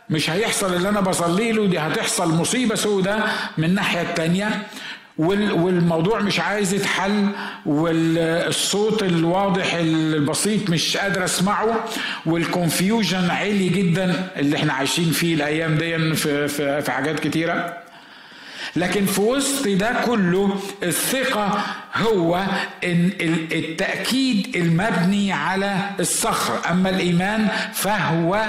مش 0.09 0.29
هيحصل 0.29 0.73
اللي 0.73 0.89
أنا 0.89 1.01
بصلي 1.01 1.51
له 1.51 1.65
دي 1.65 1.79
هتحصل 1.79 2.33
مصيبة 2.35 2.75
سودة 2.75 3.23
من 3.57 3.63
الناحية 3.65 4.01
التانية. 4.01 4.67
والموضوع 5.17 6.19
مش 6.19 6.39
عايز 6.39 6.73
يتحل 6.73 7.29
والصوت 7.65 9.03
الواضح 9.03 9.73
البسيط 9.73 10.69
مش 10.69 10.97
قادر 10.97 11.23
اسمعه 11.23 11.85
والكونفيوجن 12.25 13.29
عالي 13.29 13.69
جدا 13.69 14.27
اللي 14.37 14.57
إحنا 14.57 14.73
عايشين 14.73 15.11
فيه 15.11 15.35
الأيام 15.35 15.75
دي 15.75 16.15
في, 16.15 16.47
في, 16.47 16.81
في 16.81 16.91
حاجات 16.91 17.19
كتيرة. 17.19 17.77
لكن 18.75 19.05
في 19.05 19.21
وسط 19.21 19.67
ده 19.67 19.91
كله 20.05 20.59
الثقة 20.83 21.61
هو 21.95 22.43
إن 22.83 23.09
التأكيد 23.51 24.55
المبني 24.55 25.31
على 25.33 25.75
الصخر. 25.99 26.59
أما 26.71 26.89
الإيمان 26.89 27.47
فهو 27.73 28.45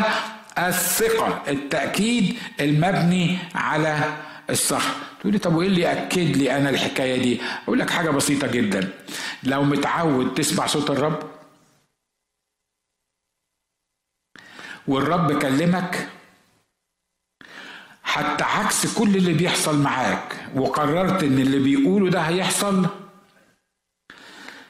الثقة 0.59 1.43
التأكيد 1.49 2.37
المبني 2.61 3.39
على 3.55 3.99
الصخر 4.51 4.95
تقول 5.21 5.33
لي 5.33 5.39
طب 5.39 5.55
وإيه 5.55 5.69
اللي 5.69 5.81
يأكد 5.81 6.37
لي 6.37 6.57
أنا 6.57 6.71
الحكاية 6.71 7.23
دي؟ 7.23 7.41
أقول 7.65 7.79
لك 7.79 7.91
حاجة 7.91 8.11
بسيطة 8.11 8.47
جدا. 8.47 8.93
لو 9.43 9.63
متعود 9.65 10.35
تسمع 10.35 10.67
صوت 10.67 10.91
الرب 10.91 11.31
والرب 14.89 15.39
كلمك 15.43 16.09
حتى 18.03 18.45
عكس 18.45 18.99
كل 18.99 19.17
اللي 19.17 19.33
بيحصل 19.33 19.79
معاك 19.83 20.37
وقررت 20.55 21.23
إن 21.23 21.39
اللي 21.39 21.59
بيقوله 21.59 22.11
ده 22.11 22.21
هيحصل 22.21 22.87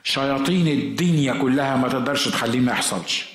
شياطين 0.04 0.68
الدنيا 0.68 1.32
كلها 1.42 1.76
ما 1.76 1.88
تقدرش 1.88 2.28
تخليه 2.28 2.60
ما 2.60 2.72
يحصلش. 2.72 3.32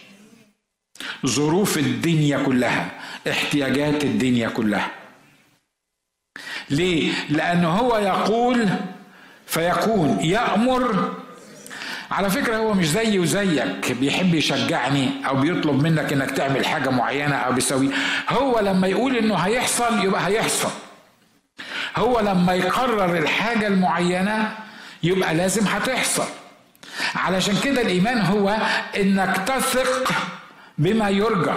ظروف 1.25 1.77
الدنيا 1.77 2.43
كلها 2.43 3.01
احتياجات 3.31 4.03
الدنيا 4.03 4.49
كلها. 4.49 4.91
ليه؟ 6.69 7.11
لأنه 7.29 7.69
هو 7.69 7.97
يقول 7.97 8.69
فيكون 9.47 10.17
يأمر. 10.21 11.13
على 12.11 12.29
فكرة 12.29 12.57
هو 12.57 12.73
مش 12.73 12.89
زيي 12.89 13.19
وزيك 13.19 13.91
بيحب 13.91 14.33
يشجعني 14.33 15.09
أو 15.27 15.35
بيطلب 15.35 15.83
منك 15.83 16.13
إنك 16.13 16.31
تعمل 16.31 16.65
حاجة 16.65 16.89
معينة 16.89 17.35
أو 17.35 17.51
بيسوي 17.53 17.89
هو 18.29 18.59
لما 18.59 18.87
يقول 18.87 19.17
إنه 19.17 19.35
هيحصل 19.35 20.03
يبقى 20.03 20.27
هيحصل. 20.27 20.69
هو 21.97 22.19
لما 22.19 22.53
يقرر 22.53 23.17
الحاجة 23.17 23.67
المعينة 23.67 24.51
يبقى 25.03 25.35
لازم 25.35 25.67
هتحصل. 25.67 26.25
علشان 27.15 27.55
كده 27.63 27.81
الإيمان 27.81 28.21
هو 28.21 28.57
إنك 28.97 29.37
تثق 29.37 30.11
بما 30.77 31.09
يرجى. 31.09 31.53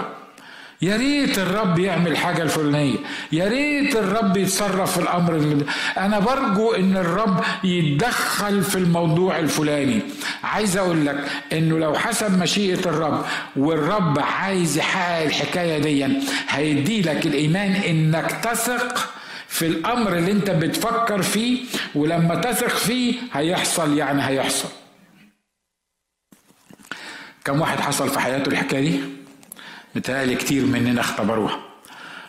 يا 0.83 0.97
ريت 0.97 1.39
الرب 1.39 1.79
يعمل 1.79 2.17
حاجة 2.17 2.43
الفلانية. 2.43 2.97
يا 3.33 3.49
ريت 3.49 3.97
الرب 3.97 4.37
يتصرف 4.37 4.93
في 4.93 4.99
الأمر 5.03 5.37
اللي 5.37 5.65
أنا 5.99 6.19
برجو 6.19 6.73
إن 6.73 6.97
الرب 6.97 7.45
يتدخل 7.65 8.63
في 8.63 8.75
الموضوع 8.77 9.39
الفلاني. 9.39 10.01
عايز 10.45 10.77
أقول 10.77 11.07
لك 11.07 11.25
إنه 11.53 11.79
لو 11.79 11.95
حسب 11.95 12.39
مشيئة 12.43 12.79
الرب 12.89 13.25
والرب 13.57 14.19
عايز 14.19 14.79
يحقق 14.79 15.23
الحكاية 15.25 15.79
دي 15.79 16.23
هيدي 16.49 17.03
لك 17.03 17.27
الإيمان 17.27 17.73
إنك 17.73 18.31
تثق 18.43 19.11
في 19.49 19.67
الأمر 19.67 20.17
اللي 20.17 20.33
أنت 20.33 20.51
بتفكر 20.51 21.23
فيه 21.23 21.65
ولما 21.95 22.35
تثق 22.35 22.69
فيه 22.69 23.15
هيحصل 23.33 23.99
يعني 23.99 24.27
هيحصل. 24.29 24.69
كم 27.45 27.61
واحد 27.61 27.81
حصل 27.81 28.09
في 28.11 28.21
حياته 28.21 28.49
الحكاية 28.49 28.81
دي؟ 28.91 29.20
متهيألي 29.95 30.35
كتير 30.37 30.65
مننا 30.67 31.01
اختبروها. 31.01 31.61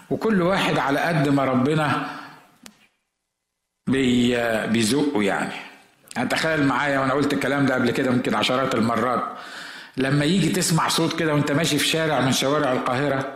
وكل 0.10 0.42
واحد 0.42 0.78
على 0.80 1.00
قد 1.00 1.30
ما 1.30 1.46
ربنا 1.46 2.10
بي 3.90 4.38
بيزقه 4.68 5.24
يعني. 5.24 5.54
يعني 6.16 6.30
تخيل 6.30 6.64
معايا 6.64 7.00
وأنا 7.00 7.14
قلت 7.14 7.34
الكلام 7.34 7.66
ده 7.66 7.76
قبل 7.76 7.92
كده 7.92 8.12
ممكن 8.12 8.36
عشرات 8.36 8.76
المرات. 8.76 9.24
لما 9.98 10.26
يجي 10.26 10.50
تسمع 10.50 10.88
صوت 10.88 11.20
كده 11.20 11.34
وانت 11.34 11.52
ماشي 11.52 11.78
في 11.78 11.88
شارع 11.88 12.20
من 12.22 12.32
شوارع 12.32 12.72
القاهرة 12.72 13.34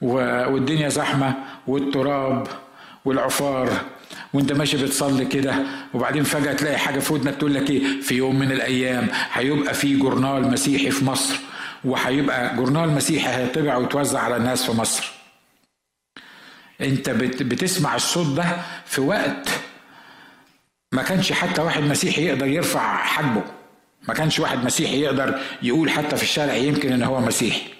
والدنيا 0.00 0.88
زحمة 0.88 1.34
والتراب 1.66 2.46
والعفار 3.04 3.72
وانت 4.32 4.52
ماشي 4.52 4.76
بتصلي 4.84 5.24
كده 5.24 5.54
وبعدين 5.94 6.22
فجأة 6.24 6.52
تلاقي 6.52 6.78
حاجة 6.78 6.98
في 6.98 7.12
ودنك 7.12 7.34
تقول 7.34 7.54
لك 7.54 7.70
إيه؟ 7.70 8.00
في 8.00 8.14
يوم 8.14 8.38
من 8.38 8.52
الأيام 8.52 9.08
هيبقى 9.32 9.74
في 9.74 9.96
جورنال 9.96 10.50
مسيحي 10.50 10.90
في 10.90 11.04
مصر. 11.04 11.36
وهيبقى 11.84 12.56
جورنال 12.56 12.90
مسيحي 12.90 13.28
هيطبع 13.28 13.76
ويتوزع 13.76 14.20
على 14.20 14.36
الناس 14.36 14.64
في 14.66 14.72
مصر. 14.72 15.12
انت 16.80 17.10
بتسمع 17.10 17.94
الصوت 17.94 18.36
ده 18.36 18.44
في 18.86 19.00
وقت 19.00 19.48
ما 20.92 21.02
كانش 21.02 21.32
حتى 21.32 21.62
واحد 21.62 21.82
مسيحي 21.82 22.26
يقدر 22.26 22.46
يرفع 22.46 22.96
حجبه 22.96 23.42
ما 24.08 24.14
كانش 24.14 24.38
واحد 24.38 24.64
مسيحي 24.64 25.00
يقدر 25.00 25.40
يقول 25.62 25.90
حتى 25.90 26.16
في 26.16 26.22
الشارع 26.22 26.54
يمكن 26.54 26.92
ان 26.92 27.02
هو 27.02 27.20
مسيحي. 27.20 27.73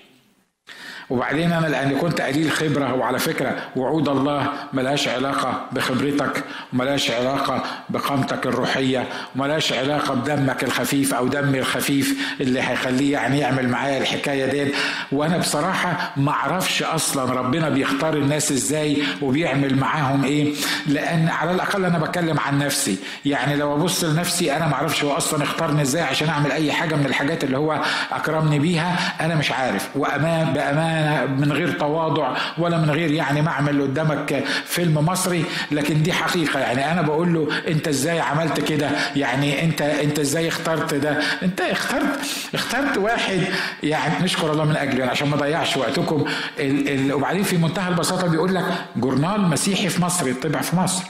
وبعدين 1.11 1.53
أنا 1.53 1.67
لاني 1.67 1.95
كنت 1.95 2.21
قليل 2.21 2.51
خبرة 2.51 2.95
وعلى 2.95 3.19
فكرة 3.19 3.57
وعود 3.77 4.09
الله 4.09 4.47
ملهاش 4.73 5.09
علاقة 5.09 5.67
بخبرتك 5.73 6.45
وملهاش 6.73 7.11
علاقة 7.11 7.63
بقامتك 7.89 8.47
الروحية 8.47 9.05
وملهاش 9.37 9.73
علاقة 9.73 10.15
بدمك 10.15 10.65
الخفيف 10.65 11.15
أو 11.15 11.29
دمي 11.29 11.59
الخفيف 11.59 12.37
اللي 12.41 12.61
هيخليه 12.63 13.13
يعني 13.13 13.39
يعمل 13.39 13.69
معايا 13.69 13.99
الحكاية 13.99 14.47
دي 14.65 14.73
وأنا 15.13 15.39
بصراحة 15.39 16.13
ما 16.17 16.31
أعرفش 16.31 16.83
أصلا 16.83 17.33
ربنا 17.33 17.69
بيختار 17.69 18.15
الناس 18.15 18.53
إزاي 18.53 19.03
وبيعمل 19.23 19.77
معاهم 19.77 20.25
إيه. 20.25 20.55
لأن 20.87 21.29
على 21.29 21.51
الأقل 21.51 21.85
أنا 21.85 21.99
بتكلم 21.99 22.39
عن 22.41 22.59
نفسي. 22.59 22.97
يعني 23.25 23.57
لو 23.57 23.75
أبص 23.75 24.05
لنفسي 24.05 24.57
أنا 24.57 24.67
ما 24.67 24.75
أعرفش 24.75 25.05
هو 25.05 25.13
أصلا 25.13 25.43
اختارني 25.43 25.83
إزاي 25.83 26.03
عشان 26.03 26.29
أعمل 26.29 26.53
أي 26.53 26.73
حاجة 26.73 26.95
من 26.95 27.07
الحاجات 27.07 27.45
اللي 27.45 27.59
هو 27.59 27.81
أكرمني 28.13 28.59
بيها 28.59 28.97
أنا 29.21 29.35
مش 29.35 29.53
عارف. 29.53 29.89
وامان 29.97 30.53
بامان 30.53 30.94
من 31.27 31.53
غير 31.53 31.71
تواضع 31.73 32.37
ولا 32.59 32.79
من 32.79 32.91
غير 32.91 33.11
يعني 33.11 33.43
ما 33.43 33.49
أعمل 33.51 33.83
قدامك 33.83 34.45
فيلم 34.65 34.95
مصري 34.95 35.45
لكن 35.73 36.03
دي 36.03 36.13
حقيقة. 36.13 36.61
يعني 36.61 36.93
أنا 36.93 37.03
بقول 37.03 37.35
له 37.35 37.49
أنت 37.69 37.89
إزاي 37.89 38.21
عملت 38.21 38.61
كده؟ 38.61 38.91
يعني 39.17 39.65
أنت 39.65 39.83
أنت 39.83 40.19
إزاي 40.19 40.49
اخترت 40.49 40.95
ده؟ 40.95 41.19
أنت 41.43 41.61
اخترت 41.61 42.21
اخترت 42.55 42.99
واحد 42.99 43.43
يعني 43.83 44.25
نشكر 44.25 44.53
الله 44.53 44.65
من 44.65 44.77
أجله 44.77 45.07
عشان 45.07 45.29
ما 45.29 45.35
اضيعش 45.37 45.77
وقتكم. 45.77 46.25
ال 46.59 46.89
ال 46.89 47.13
وبعدين 47.13 47.43
في 47.43 47.57
منتهى 47.57 47.89
البساطة 47.89 48.27
بيقول 48.27 48.55
لك 48.55 48.65
جورنال 48.97 49.41
مسيحي 49.41 49.89
في 49.89 50.03
مصر 50.03 50.29
يطبع 50.29 50.61
في 50.61 50.77
مصر. 50.77 51.03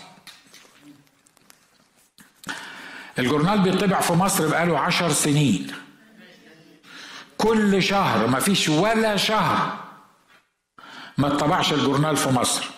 الجورنال 3.18 3.58
بيطبع 3.58 4.00
في 4.00 4.12
مصر 4.12 4.48
بقاله 4.48 4.78
عشر 4.78 5.08
سنين. 5.10 5.66
كل 7.38 7.82
شهر 7.82 8.26
ما 8.26 8.40
فيش 8.40 8.68
ولا 8.68 9.16
شهر 9.16 9.84
ما 11.18 11.26
اتطبعش 11.26 11.72
الجورنال 11.72 12.16
في 12.16 12.28
مصر. 12.28 12.70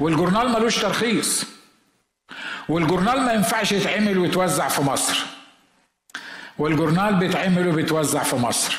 والجورنال 0.00 0.48
ملوش 0.48 0.78
ترخيص. 0.78 1.44
والجورنال 2.68 3.20
ما 3.20 3.32
ينفعش 3.32 3.72
يتعمل 3.72 4.18
ويتوزع 4.18 4.68
في 4.68 4.82
مصر. 4.82 5.26
والجورنال 6.58 7.14
بيتعمل 7.14 7.68
وبيتوزع 7.68 8.22
في 8.22 8.36
مصر. 8.36 8.76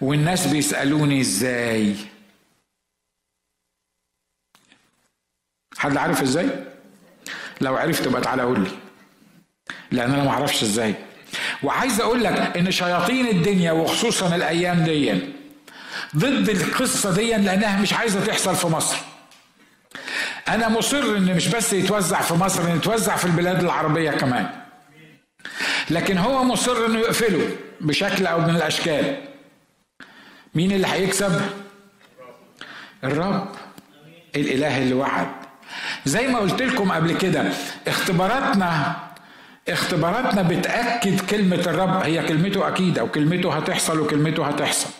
والناس 0.00 0.46
بيسألوني 0.46 1.20
إزاي؟ 1.20 1.96
حد 5.78 5.96
عارف 5.96 6.22
إزاي؟ 6.22 6.64
لو 7.60 7.76
عرفت 7.76 8.04
تبقى 8.04 8.20
تعالى 8.20 8.42
قول 8.42 8.60
لي. 8.60 8.70
لأن 9.90 10.12
أنا 10.12 10.24
ما 10.24 10.30
أعرفش 10.30 10.62
إزاي. 10.62 10.94
وعايز 11.62 12.00
أقول 12.00 12.24
لك 12.24 12.56
إن 12.56 12.70
شياطين 12.70 13.26
الدنيا 13.28 13.72
وخصوصا 13.72 14.36
الأيام 14.36 14.84
دي 14.84 15.18
ضد 16.16 16.48
القصة 16.48 17.14
دي 17.14 17.30
لأنها 17.32 17.80
مش 17.80 17.92
عايزة 17.92 18.24
تحصل 18.26 18.56
في 18.56 18.66
مصر. 18.66 18.96
أنا 20.48 20.68
مصر 20.68 21.16
إن 21.16 21.36
مش 21.36 21.48
بس 21.48 21.72
يتوزع 21.72 22.20
في 22.20 22.34
مصر 22.34 22.62
إن 22.70 22.76
يتوزع 22.76 23.16
في 23.16 23.24
البلاد 23.24 23.64
العربية 23.64 24.10
كمان. 24.10 24.50
لكن 25.90 26.18
هو 26.18 26.44
مصر 26.44 26.86
إنه 26.86 26.98
يقفله 26.98 27.48
بشكل 27.80 28.26
أو 28.26 28.40
من 28.40 28.56
الأشكال. 28.56 29.16
مين 30.54 30.72
اللي 30.72 30.86
هيكسب؟ 30.86 31.40
الرب. 33.04 33.48
الإله 34.36 34.78
اللي 34.78 34.94
وعد. 34.94 35.28
زي 36.04 36.26
ما 36.26 36.38
قلت 36.38 36.62
لكم 36.62 36.92
قبل 36.92 37.16
كده 37.16 37.44
اختباراتنا 37.88 38.96
اختباراتنا 39.68 40.42
بتأكد 40.42 41.20
كلمة 41.20 41.56
الرب 41.56 42.02
هي 42.02 42.22
كلمته 42.26 42.68
اكيده 42.68 43.04
وكلمته 43.04 43.52
هتحصل 43.56 44.00
وكلمته 44.00 44.46
هتحصل. 44.46 44.90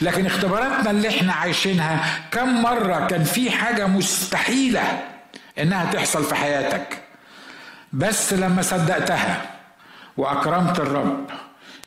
لكن 0.00 0.26
اختباراتنا 0.26 0.90
اللي 0.90 1.08
إحنا 1.08 1.32
عايشينها 1.32 2.20
كم 2.30 2.62
مرة 2.62 3.06
كان 3.06 3.24
في 3.24 3.50
حاجة 3.50 3.86
مستحيلة 3.86 5.02
إنها 5.58 5.92
تحصل 5.92 6.24
في 6.24 6.34
حياتك 6.34 6.98
بس 7.92 8.32
لما 8.32 8.62
صدقتها 8.62 9.42
وأكرمت 10.16 10.80
الرب 10.80 11.26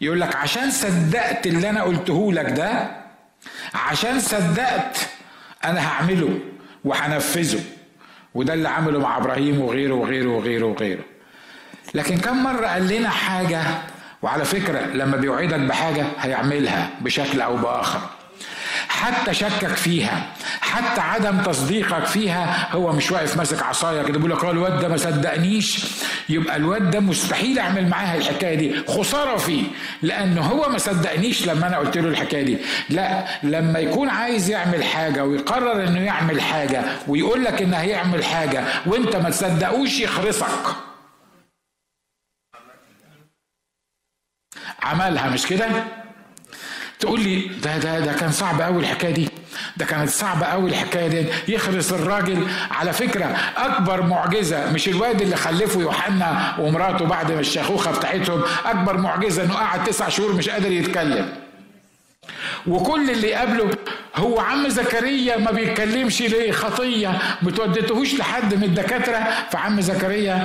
يقول 0.02 0.22
لك 0.22 0.36
عشان 0.36 0.72
صدقت 0.72 1.48
اللي 1.48 1.70
أنا 1.70 1.84
قلته 1.84 2.34
لك 2.34 2.50
ده 2.50 2.92
عشان 3.74 4.20
صدقت 4.20 4.98
أنا 5.66 5.88
هعمله 5.88 6.40
وهنفذه 6.86 7.64
وده 8.34 8.54
اللي 8.54 8.70
عمله 8.70 9.00
مع 9.00 9.18
إبراهيم 9.18 9.62
وغيره 9.62 9.94
وغيره 9.94 10.30
وغيره 10.30 10.66
وغيره. 10.66 11.04
لكن 11.94 12.18
كم 12.18 12.44
مرة 12.44 12.68
قال 12.68 12.88
لنا 12.88 13.10
حاجة 13.10 13.62
وعلى 14.22 14.46
فكرة 14.46 14.80
لما 14.80 15.18
بيوعدك 15.18 15.60
بحاجة 15.60 16.06
هيعملها 16.20 16.90
بشكل 17.02 17.42
أو 17.42 17.58
بآخر. 17.58 18.00
حتى 18.88 19.34
شكك 19.34 19.68
فيها 19.68 20.24
حتى 20.62 21.02
عدم 21.02 21.38
تصديقك 21.42 22.06
فيها 22.06 22.68
هو 22.72 22.92
مش 22.92 23.12
واقف 23.12 23.38
ماسك 23.38 23.64
عصاية 23.64 24.02
كده 24.04 24.18
بيقول 24.20 24.32
لك 24.32 24.44
الواد 24.44 24.80
ده 24.80 24.88
ما 24.88 24.98
صدقنيش. 24.98 25.86
يبقى 26.30 26.56
الواد 26.56 26.92
ده 26.92 27.00
مستحيل 27.00 27.60
أعمل 27.60 27.90
معاها 27.90 28.16
الحكاية 28.18 28.56
دي 28.56 28.76
خسارة 28.88 29.38
فيه 29.38 29.64
لأنه 30.02 30.42
هو 30.42 30.70
ما 30.70 30.78
صدقنيش 30.78 31.48
لما 31.48 31.68
أنا 31.68 31.78
قلت 31.78 31.98
له 31.98 32.08
الحكاية 32.10 32.44
دي. 32.44 32.58
لا 32.90 33.24
لما 33.44 33.80
يكون 33.80 34.10
عايز 34.10 34.50
يعمل 34.50 34.84
حاجة 34.84 35.26
ويقرر 35.26 35.84
إنه 35.88 36.00
يعمل 36.00 36.42
حاجة 36.42 36.84
ويقول 37.08 37.44
لك 37.44 37.62
انه 37.62 37.78
هيعمل 37.78 38.24
حاجة 38.26 38.64
وأنت 38.86 39.16
ما 39.16 39.30
تصدقوش 39.30 40.00
يخرسك. 40.00 40.66
عملها 44.84 45.30
مش 45.30 45.46
كده؟ 45.48 45.68
تقول 47.00 47.20
لي 47.20 47.40
ده 47.64 47.78
ده 47.78 48.00
ده 48.00 48.14
كان 48.14 48.32
صعب 48.32 48.62
قوي 48.62 48.80
الحكاية 48.80 49.14
دي. 49.14 49.30
ده 49.78 49.86
كانت 49.86 50.10
صعبة 50.10 50.46
قوي 50.46 50.70
الحكاية 50.70 51.08
دي. 51.08 51.26
يخرس 51.48 51.94
الراجل 51.94 52.48
على 52.72 52.94
فكرة 52.94 53.36
أكبر 53.58 54.02
معجزة 54.02 54.72
مش 54.72 54.88
الواد 54.88 55.22
اللي 55.22 55.36
خلفه 55.36 55.82
يوحنا 55.82 56.54
ومراته 56.60 57.06
بعد 57.06 57.32
ما 57.32 57.40
الشيخوخة 57.40 57.92
بتاعتهم 57.92 58.42
أكبر 58.66 58.98
معجزة 58.98 59.44
إنه 59.44 59.54
قعد 59.54 59.84
تسع 59.84 60.10
شهور 60.10 60.34
مش 60.34 60.50
قادر 60.50 60.72
يتكلم. 60.72 61.30
وكل 62.68 63.10
اللي 63.10 63.34
قبله 63.34 63.70
هو 64.16 64.40
عم 64.40 64.70
زكريا 64.70 65.38
ما 65.38 65.52
بيتكلمش 65.52 66.22
ليه؟ 66.22 66.52
خطية. 66.52 67.20
ما 67.42 67.52
توديتهوش 67.52 68.14
لحد 68.14 68.54
من 68.56 68.64
الدكاترة؟ 68.64 69.28
فعم 69.52 69.82
زكريا 69.82 70.36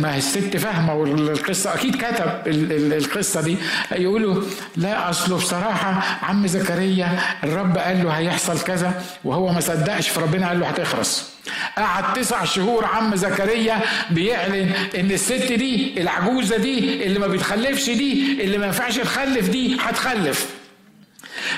ما 0.00 0.14
هي 0.14 0.18
الست 0.18 0.56
فاهمة 0.56 0.94
والقصة. 0.94 1.74
أكيد 1.74 1.96
كتب 1.96 2.30
القصة 2.46 3.40
دي. 3.40 3.56
يقولوا 3.92 4.42
لا 4.76 5.10
أصله 5.10 5.36
بصراحة 5.36 6.18
عم 6.22 6.46
زكريا 6.46 7.18
الرب 7.44 7.78
قال 7.78 8.04
له 8.04 8.10
هيحصل 8.10 8.60
كذا 8.60 9.02
وهو 9.24 9.52
ما 9.52 9.60
صدقش 9.60 10.08
فربنا 10.08 10.48
قال 10.48 10.60
له 10.60 10.66
هتخرس. 10.66 11.32
قعد 11.78 12.12
تسع 12.12 12.44
شهور 12.44 12.84
عم 12.84 13.16
زكريا 13.16 13.80
بيعلن 14.10 14.72
إن 14.98 15.10
الست 15.10 15.52
دي 15.52 16.00
العجوزة 16.02 16.56
دي 16.56 17.06
اللي 17.06 17.18
ما 17.18 17.26
بتخلفش 17.26 17.90
دي 17.90 18.42
اللي 18.44 18.58
ما 18.58 18.66
ينفعش 18.66 18.96
تخلف 18.96 19.48
دي 19.48 19.76
هتخلف. 19.80 20.57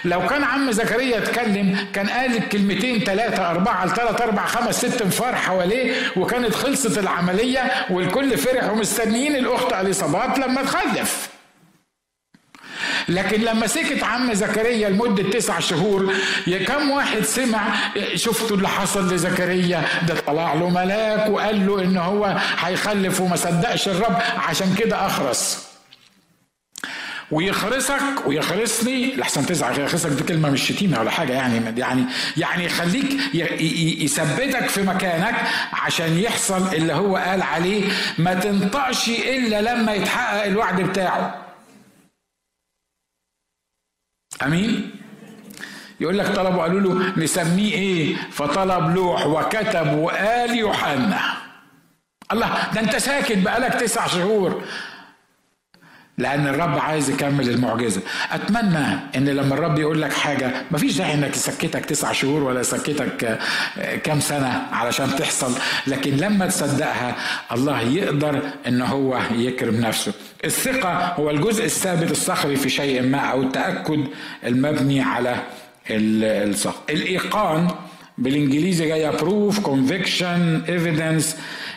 لو 0.04 0.26
كان 0.26 0.44
عم 0.44 0.70
زكريا 0.70 1.18
اتكلم 1.18 1.86
كان 1.92 2.08
قال 2.08 2.36
الكلمتين 2.36 3.00
ثلاثة 3.04 3.50
أربعة 3.50 3.88
ثلاثة 3.88 4.24
أربعة 4.24 4.46
خمس 4.46 4.86
ست 4.86 5.02
انفار 5.02 5.34
حواليه 5.36 5.92
وكانت 6.16 6.54
خلصت 6.54 6.98
العملية 6.98 7.70
والكل 7.90 8.38
فرح 8.38 8.70
ومستنيين 8.70 9.36
الأخت 9.36 9.72
أليصابات 9.72 10.38
لما 10.38 10.62
تخلف. 10.62 11.28
لكن 13.08 13.40
لما 13.40 13.66
سكت 13.66 14.02
عم 14.02 14.32
زكريا 14.34 14.88
لمدة 14.88 15.30
تسع 15.30 15.58
شهور 15.60 16.12
يا 16.46 16.64
كم 16.64 16.90
واحد 16.90 17.20
سمع 17.22 17.60
شفتوا 18.14 18.56
اللي 18.56 18.68
حصل 18.68 19.14
لزكريا؟ 19.14 19.82
ده 20.08 20.14
طلع 20.26 20.54
له 20.54 20.68
ملاك 20.70 21.28
وقال 21.30 21.66
له 21.66 21.82
إن 21.82 21.96
هو 21.96 22.36
هيخلف 22.58 23.20
وما 23.20 23.36
صدقش 23.36 23.88
الرب 23.88 24.18
عشان 24.48 24.74
كده 24.78 25.06
أخرس. 25.06 25.69
ويخرسك 27.30 28.26
ويخرسني. 28.26 29.16
لحسن 29.16 29.46
تزعل 29.46 29.80
يخرسك 29.80 30.10
دي 30.10 30.22
كلمة 30.22 30.50
مش 30.50 30.68
شتيمة 30.68 31.00
ولا 31.00 31.10
حاجة 31.10 31.32
يعني 31.32 31.80
يعني 31.80 32.04
يعني 32.36 32.64
يخليك 32.64 33.34
يثبتك 34.02 34.66
في 34.68 34.82
مكانك 34.82 35.34
عشان 35.72 36.18
يحصل 36.18 36.74
اللي 36.74 36.92
هو 36.92 37.16
قال 37.16 37.42
عليه. 37.42 37.92
ما 38.18 38.34
تنطقش 38.34 39.08
إلا 39.08 39.62
لما 39.62 39.92
يتحقق 39.92 40.44
الوعد 40.44 40.80
بتاعه. 40.80 41.46
أمين؟ 44.42 44.90
يقول 46.00 46.18
لك 46.18 46.26
طلبوا 46.26 46.62
قالوا 46.62 46.80
له 46.80 47.12
نسميه 47.18 47.74
إيه؟ 47.74 48.16
فطلب 48.30 48.94
لوح 48.96 49.26
وكتب 49.26 49.98
وقال 49.98 50.56
يوحنا. 50.58 51.20
الله 52.32 52.70
ده 52.74 52.80
أنت 52.80 52.96
ساكت 52.96 53.38
بقالك 53.38 53.74
تسع 53.74 54.06
شهور. 54.06 54.64
لأن 56.20 56.46
الرب 56.46 56.78
عايز 56.78 57.10
يكمل 57.10 57.48
المعجزة. 57.48 58.00
أتمنى 58.32 58.86
إن 59.16 59.28
لما 59.28 59.54
الرب 59.54 59.78
يقول 59.78 60.02
لك 60.02 60.12
حاجة 60.12 60.52
مفيش 60.70 60.96
داعي 60.96 61.14
إنك 61.14 61.36
يسكتك 61.36 61.84
تسع 61.84 62.12
شهور 62.12 62.42
ولا 62.42 62.60
يسكتك 62.60 63.38
كام 64.04 64.20
سنة 64.20 64.62
علشان 64.72 65.16
تحصل. 65.16 65.52
لكن 65.86 66.16
لما 66.16 66.46
تصدقها 66.46 67.16
الله 67.52 67.80
يقدر 67.80 68.40
إن 68.68 68.82
هو 68.82 69.20
يكرم 69.34 69.80
نفسه. 69.80 70.12
الثقة 70.44 71.14
هو 71.18 71.30
الجزء 71.30 71.64
الثابت 71.64 72.10
الصخري 72.10 72.56
في 72.56 72.68
شيء 72.68 73.02
ما 73.02 73.18
أو 73.18 73.42
التأكد 73.42 74.04
المبني 74.46 75.00
على 75.00 75.36
الصخر 75.90 76.80
الإيقان 76.90 77.68
بالإنجليزي 78.18 78.88
جاية 78.88 79.10
proof 79.10 79.60
conviction 79.60 80.62
evidence 80.68 81.36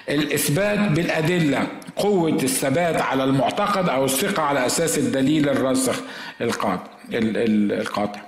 الإثبات 0.09 0.79
بالأدلة. 0.79 1.67
قوة 1.95 2.29
الثبات 2.43 3.01
على 3.01 3.23
المعتقد 3.23 3.89
أو 3.89 4.05
الثقة 4.05 4.43
على 4.43 4.65
أساس 4.65 4.97
الدليل 4.97 5.49
الراسخ 5.49 5.95
القاطع 6.41 8.21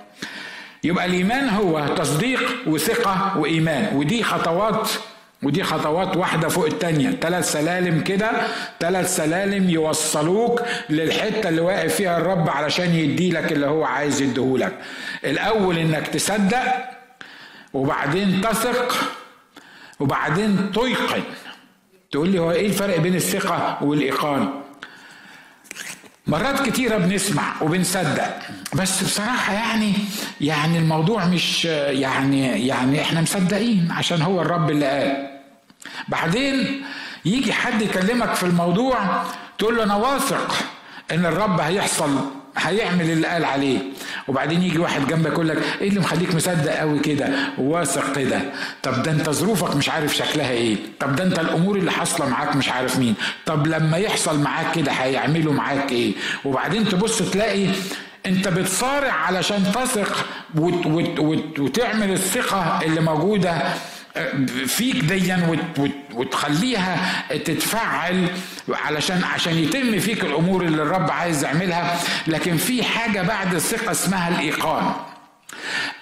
يبقى 0.84 1.04
الإيمان 1.06 1.48
هو 1.48 1.86
تصديق 1.96 2.40
وثقة 2.66 3.38
وإيمان 3.38 3.96
ودي 3.96 4.22
خطوات 4.22 4.90
ودي 5.42 5.62
خطوات 5.62 6.16
واحدة 6.16 6.48
فوق 6.48 6.66
التانية. 6.66 7.10
ثلاث 7.10 7.52
سلالم 7.52 8.00
كده 8.00 8.30
ثلاث 8.80 9.16
سلالم 9.16 9.70
يوصلوك 9.70 10.62
للحتة 10.90 11.48
اللي 11.48 11.60
واقف 11.60 11.94
فيها 11.94 12.18
الرب 12.18 12.48
علشان 12.50 12.94
يديلك 12.94 13.52
اللي 13.52 13.66
هو 13.66 13.84
عايز 13.84 14.22
يديهولك 14.22 14.72
الأول 15.24 15.78
إنك 15.78 16.06
تصدق 16.08 16.64
وبعدين 17.74 18.40
تثق 18.40 18.96
وبعدين 20.00 20.72
تيقن 20.74 21.22
تقول 22.10 22.28
لي 22.28 22.38
هو 22.38 22.50
إيه 22.50 22.66
الفرق 22.66 22.96
بين 22.98 23.14
الثقة 23.14 23.78
والإيقان؟ 23.82 24.48
مرات 26.26 26.68
كتيرة 26.68 26.96
بنسمع 26.98 27.62
وبنصدق 27.62 28.36
بس 28.74 29.02
بصراحة 29.04 29.52
يعني 29.52 29.92
يعني 30.40 30.78
الموضوع 30.78 31.24
مش 31.24 31.64
يعني 31.64 32.66
يعني 32.66 33.00
إحنا 33.02 33.20
مصدقين 33.20 33.88
عشان 33.92 34.22
هو 34.22 34.40
الرب 34.42 34.70
اللي 34.70 34.86
قال. 34.86 35.30
بعدين 36.08 36.82
يجي 37.24 37.52
حد 37.52 37.82
يكلمك 37.82 38.34
في 38.34 38.42
الموضوع 38.46 39.22
تقول 39.58 39.76
له 39.76 39.82
أنا 39.82 39.94
واثق 39.94 40.54
إن 41.12 41.26
الرب 41.26 41.60
هيحصل 41.60 42.18
هيعمل 42.56 43.10
اللي 43.10 43.26
قال 43.26 43.44
عليه. 43.44 43.78
وبعدين 44.28 44.62
يجي 44.62 44.78
واحد 44.78 45.06
جنبك 45.06 45.32
يقول 45.32 45.48
لك 45.48 45.58
إيه 45.80 45.88
اللي 45.88 46.00
مخليك 46.00 46.34
مصدق 46.34 46.72
قوي 46.72 46.98
كده؟ 46.98 47.28
واثق 47.58 48.12
كده. 48.16 48.40
طب 48.82 49.02
ده 49.02 49.10
أنت 49.10 49.30
ظروفك 49.30 49.76
مش 49.76 49.88
عارف 49.88 50.14
شكلها 50.16 50.50
إيه. 50.50 50.76
طب 51.00 51.16
ده 51.16 51.24
أنت 51.24 51.38
الأمور 51.38 51.76
اللي 51.76 51.90
حاصلة 51.92 52.28
معاك 52.28 52.56
مش 52.56 52.68
عارف 52.68 52.98
مين. 52.98 53.14
طب 53.46 53.66
لما 53.66 53.96
يحصل 53.96 54.40
معاك 54.40 54.74
كده 54.74 54.92
هيعملوا 54.92 55.52
معاك 55.52 55.92
إيه؟ 55.92 56.12
وبعدين 56.44 56.88
تبص 56.88 57.18
تلاقي 57.22 57.66
أنت 58.26 58.48
بتصارع 58.48 59.12
علشان 59.12 59.64
تثق 59.74 60.26
وت 60.58 60.86
وت 60.86 61.18
وت 61.18 61.58
وتعمل 61.58 62.12
الثقة 62.12 62.80
اللي 62.82 63.00
موجودة 63.00 63.62
فيك 64.66 64.96
ديا 64.96 65.58
وتخليها 66.14 67.22
تتفعل 67.44 68.28
علشان 68.68 69.24
عشان 69.24 69.58
يتم 69.58 69.98
فيك 69.98 70.24
الأمور 70.24 70.62
اللي 70.64 70.82
الرب 70.82 71.10
عايز 71.10 71.44
يعملها. 71.44 72.00
لكن 72.26 72.56
في 72.56 72.82
حاجة 72.84 73.22
بعد 73.22 73.54
الثقة 73.54 73.90
اسمها 73.90 74.28
الإيقان. 74.28 74.92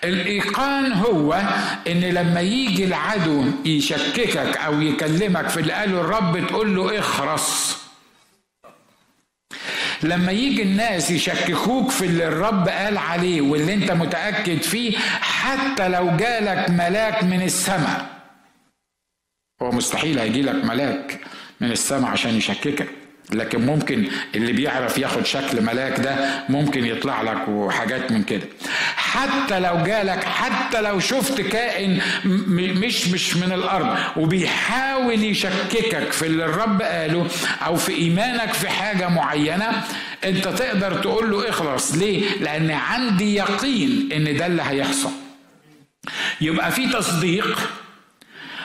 الإيقان 0.05 0.93
هو 0.93 1.43
إن 1.87 2.01
لما 2.01 2.41
يجي 2.41 2.85
العدو 2.85 3.45
يشككك 3.65 4.57
أو 4.57 4.81
يكلمك 4.81 5.49
في 5.49 5.61
اللي 5.61 5.73
قاله 5.73 6.01
الرب 6.01 6.47
تقول 6.49 6.77
له 6.77 6.99
اخرس 6.99 7.79
لما 10.05 10.33
يجي 10.33 10.63
الناس 10.63 11.11
يشككوك 11.11 11.91
في 11.91 12.05
اللي 12.07 12.29
الرب 12.29 12.69
قال 12.69 12.99
عليه 12.99 13.41
واللي 13.41 13.75
انت 13.75 13.91
متأكد 13.91 14.63
فيه 14.63 14.99
حتى 15.21 15.89
لو 15.89 16.17
جالك 16.17 16.71
ملاك 16.71 17.25
من 17.25 17.43
السماء. 17.43 18.07
هو 19.63 19.71
مستحيل 19.71 20.19
هيجي 20.19 20.43
لك 20.43 20.65
ملاك 20.65 21.21
من 21.61 21.71
السماء 21.71 22.11
عشان 22.11 22.35
يشككك. 22.35 22.89
لكن 23.33 23.67
ممكن 23.67 24.07
اللي 24.35 24.53
بيعرف 24.53 24.99
ياخد 24.99 25.27
شكل 25.27 25.63
ملاك 25.63 26.01
ده 26.01 26.45
ممكن 26.49 26.87
يطلع 26.87 27.23
لك 27.23 27.49
وحاجات 27.49 28.13
من 28.13 28.23
كده. 28.23 28.47
حتى 28.97 29.61
لو 29.61 29.83
جالك 29.85 30.25
حتى 30.25 30.81
لو 30.81 31.01
شفت 31.01 31.41
كائن 31.41 32.01
مش 32.25 33.09
مش 33.09 33.37
من 33.37 33.53
الأرض 33.53 33.97
وبيحاول 34.17 35.25
يشككك 35.25 36.13
في 36.13 36.27
اللي 36.27 36.45
الرب 36.45 36.83
قاله 36.83 37.29
أو 37.67 37.77
في 37.77 37.93
إيمانك 37.95 38.53
في 38.53 38.69
حاجة 38.69 39.09
معينة 39.09 39.83
أنت 40.25 40.49
تقدر 40.49 40.95
تقول 41.03 41.31
له 41.31 41.49
اخلص 41.49 41.95
ليه؟ 41.95 42.39
لأن 42.41 42.71
عندي 42.71 43.35
يقين 43.35 44.09
إن 44.13 44.37
ده 44.37 44.47
اللي 44.47 44.63
هيحصل. 44.63 45.11
يبقى 46.41 46.73
في 46.73 46.87
تصديق 46.89 47.59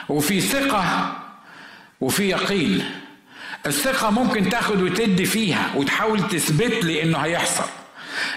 وفي 0.08 0.40
ثقة 0.40 1.12
وفي 2.00 2.28
يقين. 2.30 2.84
الثقة 3.66 4.10
ممكن 4.10 4.48
تاخد 4.48 4.82
وتدي 4.82 5.24
فيها 5.24 5.70
وتحاول 5.74 6.28
تثبت 6.28 6.84
لي 6.84 7.02
إنه 7.02 7.18
هيحصل. 7.18 7.64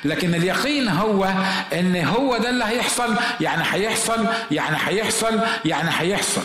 لكن 0.06 0.36
اليقين 0.36 0.88
هو 0.88 1.34
إن 1.74 1.96
هو 2.06 2.38
ده 2.38 2.50
اللي 2.50 2.66
هيحصل 2.66 3.16
يعني 3.42 3.64
هيحصل 3.72 4.26
يعني 4.52 4.78
هيحصل 4.86 5.40
يعني 5.66 5.90
هيحصل. 5.98 6.42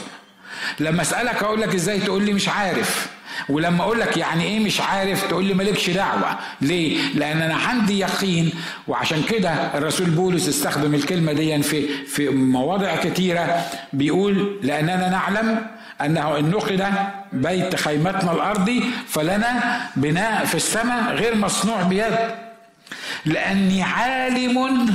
لما 0.81 1.03
أسألك 1.03 1.43
أقول 1.43 1.61
لك 1.61 1.75
إزاي 1.75 2.01
تقول 2.01 2.23
لي 2.23 2.33
مش 2.33 2.49
عارف. 2.49 3.07
ولما 3.49 3.83
أقول 3.83 4.01
لك 4.01 4.17
يعني 4.17 4.45
إيه 4.45 4.61
مش 4.61 4.81
عارف 4.81 5.29
تقول 5.29 5.45
لي 5.45 5.55
مالكش 5.55 5.91
دعوة. 5.91 6.39
ليه؟ 6.61 6.99
لأن 7.15 7.43
أنا 7.43 7.55
عندي 7.55 7.99
يقين. 7.99 8.53
وعشان 8.89 9.23
كده 9.23 9.51
الرسول 9.79 10.11
بولس 10.11 10.49
استخدم 10.49 10.95
الكلمة 10.95 11.33
دي 11.33 11.63
في 11.63 12.05
في 12.07 12.29
مواضع 12.29 12.97
كتيرة. 12.97 13.63
بيقول 13.93 14.61
لأننا 14.63 15.09
نعلم 15.09 15.67
أنه 16.01 16.39
إن 16.39 16.51
نقد 16.51 16.85
بيت 17.33 17.77
خيمتنا 17.77 18.33
الأرضي 18.33 18.85
فلنا 19.09 19.81
بناء 19.97 20.45
في 20.45 20.55
السماء 20.55 21.15
غير 21.15 21.35
مصنوع 21.35 21.83
بيد. 21.83 22.17
لأني 23.25 23.83
عالم 23.83 24.87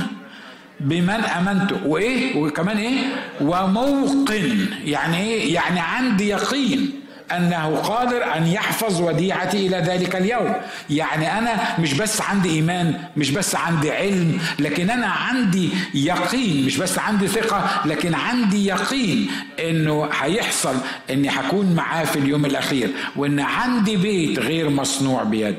بمن 0.80 1.10
أمنت. 1.10 1.72
وإيه؟ 1.84 2.36
وكمان 2.36 2.76
إيه؟ 2.76 2.98
وموقن. 3.40 4.66
يعني 4.84 5.16
إيه؟ 5.16 5.54
يعني 5.54 5.80
عندي 5.80 6.28
يقين. 6.28 7.03
أنه 7.32 7.76
قادر 7.76 8.36
أن 8.36 8.46
يحفظ 8.46 9.00
وديعتي 9.00 9.66
إلى 9.66 9.76
ذلك 9.76 10.16
اليوم. 10.16 10.54
يعني 10.90 11.38
أنا 11.38 11.80
مش 11.80 11.94
بس 11.94 12.20
عندي 12.20 12.48
إيمان 12.50 12.98
مش 13.16 13.30
بس 13.30 13.54
عندي 13.56 13.90
علم 13.92 14.38
لكن 14.58 14.90
أنا 14.90 15.06
عندي 15.06 15.70
يقين. 15.94 16.66
مش 16.66 16.76
بس 16.76 16.98
عندي 16.98 17.28
ثقة 17.28 17.82
لكن 17.86 18.14
عندي 18.14 18.66
يقين 18.66 19.30
إنه 19.60 20.08
هيحصل 20.20 20.74
إني 21.10 21.28
هكون 21.28 21.74
معاه 21.74 22.04
في 22.04 22.18
اليوم 22.18 22.44
الأخير 22.46 22.90
وإن 23.16 23.40
عندي 23.40 23.96
بيت 23.96 24.38
غير 24.38 24.70
مصنوع 24.70 25.22
بيد. 25.22 25.56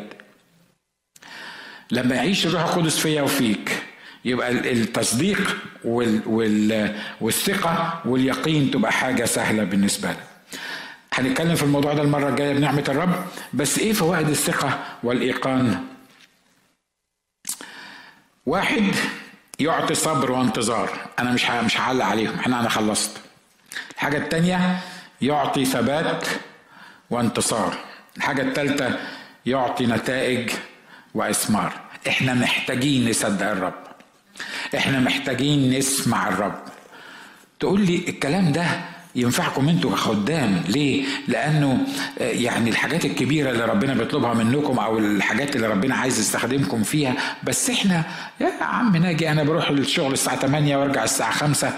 لما 1.91 2.15
يعيش 2.15 2.45
الروح 2.45 2.61
القدس 2.63 2.97
فيا 2.97 3.21
وفيك 3.21 3.83
يبقى 4.25 4.51
التصديق 4.51 5.57
والثقة 7.21 8.01
واليقين 8.05 8.71
تبقى 8.71 8.91
حاجة 8.91 9.25
سهلة 9.25 9.63
بالنسبة 9.63 10.09
لك. 10.09 10.34
هنتكلم 11.15 11.55
في 11.55 11.63
الموضوع 11.63 11.93
ده 11.93 12.01
المرة 12.01 12.29
الجاية 12.29 12.53
بنعمة 12.53 12.83
الرب. 12.87 13.25
بس 13.53 13.79
إيه 13.79 13.93
فوائد 13.93 14.29
الثقة 14.29 14.79
والإيقان؟ 15.03 15.83
واحد 18.45 18.91
يعطي 19.59 19.95
صبر 19.95 20.31
وانتظار. 20.31 20.89
أنا 21.19 21.31
مش 21.31 21.49
مش 21.49 21.77
هعلق 21.79 22.05
عليهم. 22.05 22.39
إحنا 22.39 22.59
أنا 22.59 22.69
خلصت. 22.69 23.11
الحاجة 23.95 24.17
الثانية 24.17 24.79
يعطي 25.21 25.65
ثبات 25.65 26.27
وانتصار. 27.09 27.77
الحاجة 28.17 28.41
الثالثه 28.41 28.99
يعطي 29.45 29.85
نتائج 29.85 30.51
وإثمار. 31.13 31.73
إحنا 32.07 32.33
محتاجين 32.33 33.09
نصدق 33.09 33.49
الرب. 33.49 33.83
إحنا 34.77 34.99
محتاجين 34.99 35.77
نسمع 35.77 36.27
الرب. 36.27 36.59
تقول 37.59 37.81
لي 37.81 38.05
الكلام 38.09 38.51
ده 38.51 38.65
ينفعكم 39.15 39.69
أنتوا 39.69 39.91
كخدام. 39.91 40.63
ليه؟ 40.67 41.03
لأنه 41.27 41.77
يعني 42.19 42.69
الحاجات 42.69 43.05
الكبيرة 43.05 43.51
اللي 43.51 43.65
ربنا 43.65 43.93
بيطلبها 43.93 44.33
منكم 44.33 44.79
أو 44.79 44.97
الحاجات 44.99 45.55
اللي 45.55 45.67
ربنا 45.67 45.95
عايز 45.95 46.19
يستخدمكم 46.19 46.83
فيها 46.83 47.13
بس 47.43 47.69
إحنا 47.69 48.03
يا 48.41 48.63
عم 48.63 48.95
ناجي 48.95 49.31
أنا 49.31 49.43
بروح 49.43 49.69
الشغل 49.69 50.13
الساعة 50.13 50.39
8 50.39 50.77
وأرجع 50.77 51.03
الساعة 51.03 51.31
5 51.31 51.73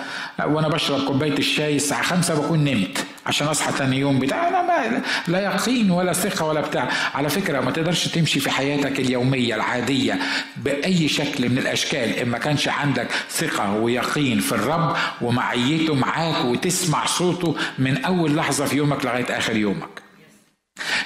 وأنا 0.45 0.67
بشرب 0.67 1.05
كوباية 1.07 1.37
الشاي 1.37 1.75
الساعة 1.75 2.01
5 2.03 2.35
بكون 2.41 2.63
نمت. 2.63 3.05
عشان 3.27 3.47
اصحى 3.47 3.71
تاني 3.77 3.97
يوم 3.97 4.19
بتاع. 4.19 4.47
أنا 4.47 4.61
ما 4.61 5.01
لا 5.27 5.39
يقين 5.39 5.91
ولا 5.91 6.13
ثقة 6.13 6.45
ولا 6.45 6.61
بتاع. 6.61 6.89
على 7.15 7.29
فكرة 7.29 7.59
ما 7.61 7.71
تقدرش 7.71 8.07
تمشي 8.07 8.39
في 8.39 8.49
حياتك 8.49 8.99
اليومية 8.99 9.55
العادية 9.55 10.19
بأي 10.57 11.07
شكل 11.07 11.49
من 11.49 11.57
الأشكال. 11.57 12.09
إن 12.19 12.29
ما 12.29 12.37
كانش 12.37 12.67
عندك 12.67 13.07
ثقة 13.29 13.73
ويقين 13.73 14.39
في 14.39 14.51
الرب 14.51 14.95
ومعيته 15.21 15.95
معاك 15.95 16.45
وتسمع 16.45 17.05
صوته 17.05 17.55
من 17.79 18.05
أول 18.05 18.35
لحظة 18.35 18.65
في 18.65 18.75
يومك 18.75 19.05
لغاية 19.05 19.37
آخر 19.37 19.55
يومك. 19.55 20.01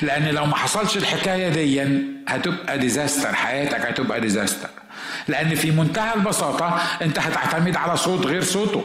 لأن 0.01 0.27
لو 0.27 0.45
ما 0.45 0.55
حصلش 0.55 0.97
الحكاية 0.97 1.49
دي 1.49 2.01
هتبقى 2.27 2.77
disaster 2.77 3.33
حياتك 3.35 3.85
هتبقى 3.85 4.21
disaster 4.21 4.69
لأن 5.27 5.55
في 5.55 5.71
منتهى 5.71 6.13
البساطة 6.15 6.81
أنت 7.01 7.19
هتعتمد 7.19 7.75
على 7.75 7.97
صوت 7.97 8.25
غير 8.25 8.43
صوته. 8.43 8.83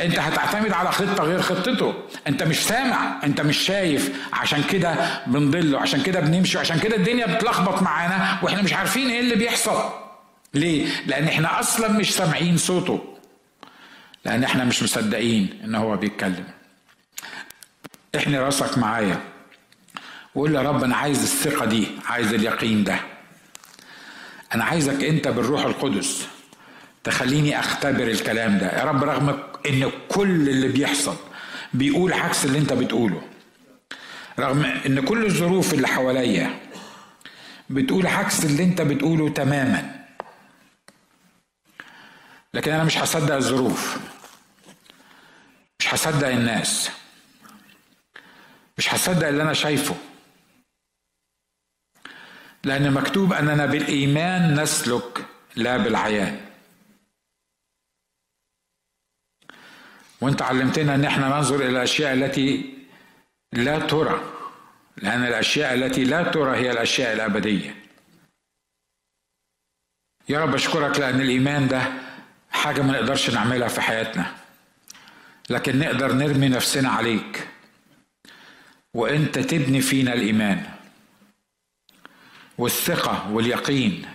انت 0.00 0.18
هتعتمد 0.18 0.72
على 0.72 0.92
خطة 0.92 1.24
غير 1.24 1.42
خطته. 1.42 1.94
انت 2.26 2.42
مش 2.42 2.64
سامع 2.64 3.20
انت 3.24 3.40
مش 3.40 3.56
شايف. 3.58 4.26
عشان 4.32 4.62
كده 4.62 4.94
بنضل 5.26 5.76
عشان 5.76 6.02
كده 6.02 6.20
بنمشي 6.20 6.58
عشان 6.58 6.78
كده 6.78 6.96
الدنيا 6.96 7.26
بتلخبط 7.36 7.82
معانا 7.82 8.38
وإحنا 8.42 8.62
مش 8.62 8.72
عارفين 8.72 9.10
إيه 9.10 9.20
اللي 9.20 9.34
بيحصل. 9.34 9.90
ليه؟ 10.54 10.86
لأن 11.06 11.24
إحنا 11.28 11.60
أصلا 11.60 11.88
مش 11.88 12.14
سامعين 12.14 12.56
صوته. 12.56 13.16
لأن 14.24 14.44
إحنا 14.44 14.64
مش 14.64 14.82
مصدقين 14.82 15.60
ان 15.64 15.74
هو 15.74 15.96
بيتكلم. 15.96 16.44
احني 18.16 18.38
راسك 18.38 18.78
معايا. 18.78 19.20
وقول 20.34 20.54
يا 20.54 20.60
رب 20.62 20.84
أنا 20.84 20.96
عايز 20.96 21.22
الثقة 21.22 21.64
دي 21.66 21.88
عايز 22.06 22.34
اليقين 22.34 22.84
ده. 22.84 22.96
أنا 24.54 24.64
عايزك 24.64 25.04
انت 25.04 25.28
بالروح 25.28 25.64
القدس 25.64 26.26
تخليني 27.04 27.60
اختبر 27.60 28.02
الكلام 28.08 28.58
ده. 28.58 28.78
يا 28.78 28.84
رب 28.84 29.04
رغم 29.04 29.38
إن 29.68 29.90
كل 30.08 30.48
اللي 30.48 30.68
بيحصل 30.68 31.16
بيقول 31.74 32.12
عكس 32.12 32.44
اللي 32.44 32.58
أنت 32.58 32.72
بتقوله. 32.72 33.22
رغم 34.38 34.64
إن 34.64 35.04
كل 35.04 35.24
الظروف 35.24 35.74
اللي 35.74 35.88
حواليا 35.88 36.60
بتقول 37.70 38.06
عكس 38.06 38.44
اللي 38.44 38.64
أنت 38.64 38.80
بتقوله 38.82 39.28
تماما. 39.28 40.04
لكن 42.54 42.72
أنا 42.72 42.84
مش 42.84 42.98
هصدق 42.98 43.34
الظروف. 43.34 43.98
مش 45.80 45.94
هصدق 45.94 46.28
الناس. 46.28 46.90
مش 48.78 48.94
هصدق 48.94 49.26
اللي 49.28 49.42
أنا 49.42 49.52
شايفه. 49.52 49.94
لأن 52.64 52.92
مكتوب 52.92 53.32
أننا 53.32 53.66
بالإيمان 53.66 54.60
نسلك 54.62 55.26
لا 55.56 55.76
بالعيان 55.76 56.40
وانت 60.22 60.42
علمتنا 60.42 60.94
ان 60.94 61.04
إحنا 61.04 61.28
ننظر 61.28 61.56
إلى 61.56 61.68
الاشياء 61.68 62.14
التي 62.14 62.74
لا 63.52 63.78
ترى 63.78 64.20
لأن 64.96 65.24
الأشياء 65.24 65.74
التي 65.74 66.04
لا 66.04 66.22
ترى 66.22 66.56
هي 66.56 66.70
الأشياء 66.70 67.12
الأبدية. 67.12 67.74
يا 70.28 70.40
رب 70.40 70.54
أشكرك 70.54 70.98
لأن 70.98 71.20
الإيمان 71.20 71.68
ده 71.68 71.82
حاجة 72.50 72.82
ما 72.82 72.92
نقدرش 72.92 73.30
نعملها 73.30 73.68
في 73.68 73.80
حياتنا. 73.80 74.34
لكن 75.50 75.78
نقدر 75.78 76.12
نرمي 76.12 76.48
نفسنا 76.48 76.88
عليك. 76.88 77.48
وأنت 78.94 79.38
تبني 79.38 79.80
فينا 79.80 80.12
الإيمان. 80.14 80.66
والثقة 82.58 83.30
واليقين. 83.32 84.06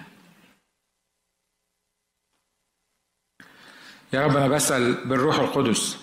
يا 4.13 4.25
رب 4.25 4.37
أنا 4.37 4.47
بسأل 4.47 4.93
بالروح 5.07 5.39
القدس 5.39 5.97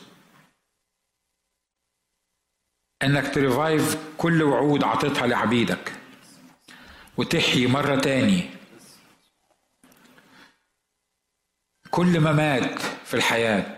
إنك 3.02 3.34
تريفايف 3.34 3.98
كل 4.18 4.42
وعود 4.42 4.84
عطيتها 4.84 5.26
لعبيدك 5.26 5.92
وتحيي 7.16 7.66
مرة 7.66 8.00
تاني. 8.00 8.50
كل 11.90 12.20
ما 12.20 12.32
مات 12.32 12.78
في 12.78 13.14
الحياة 13.14 13.76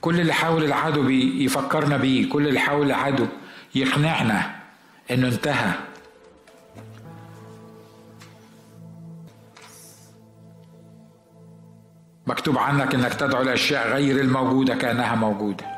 كل 0.00 0.20
اللي 0.20 0.32
حاول 0.32 0.64
العدو 0.64 1.08
يفكرنا 1.10 1.96
بيه 1.96 2.30
كل 2.30 2.48
اللي 2.48 2.60
حاول 2.60 2.86
العدو 2.86 3.26
يقنعنا 3.74 4.62
إنه 5.10 5.28
انتهى. 5.28 5.87
مكتوب 12.28 12.58
عنك 12.58 12.94
إنك 12.94 13.14
تدعو 13.14 13.42
الاشياء 13.42 13.88
غير 13.88 14.20
الموجودة 14.20 14.74
كأنها 14.74 15.14
موجودة. 15.14 15.77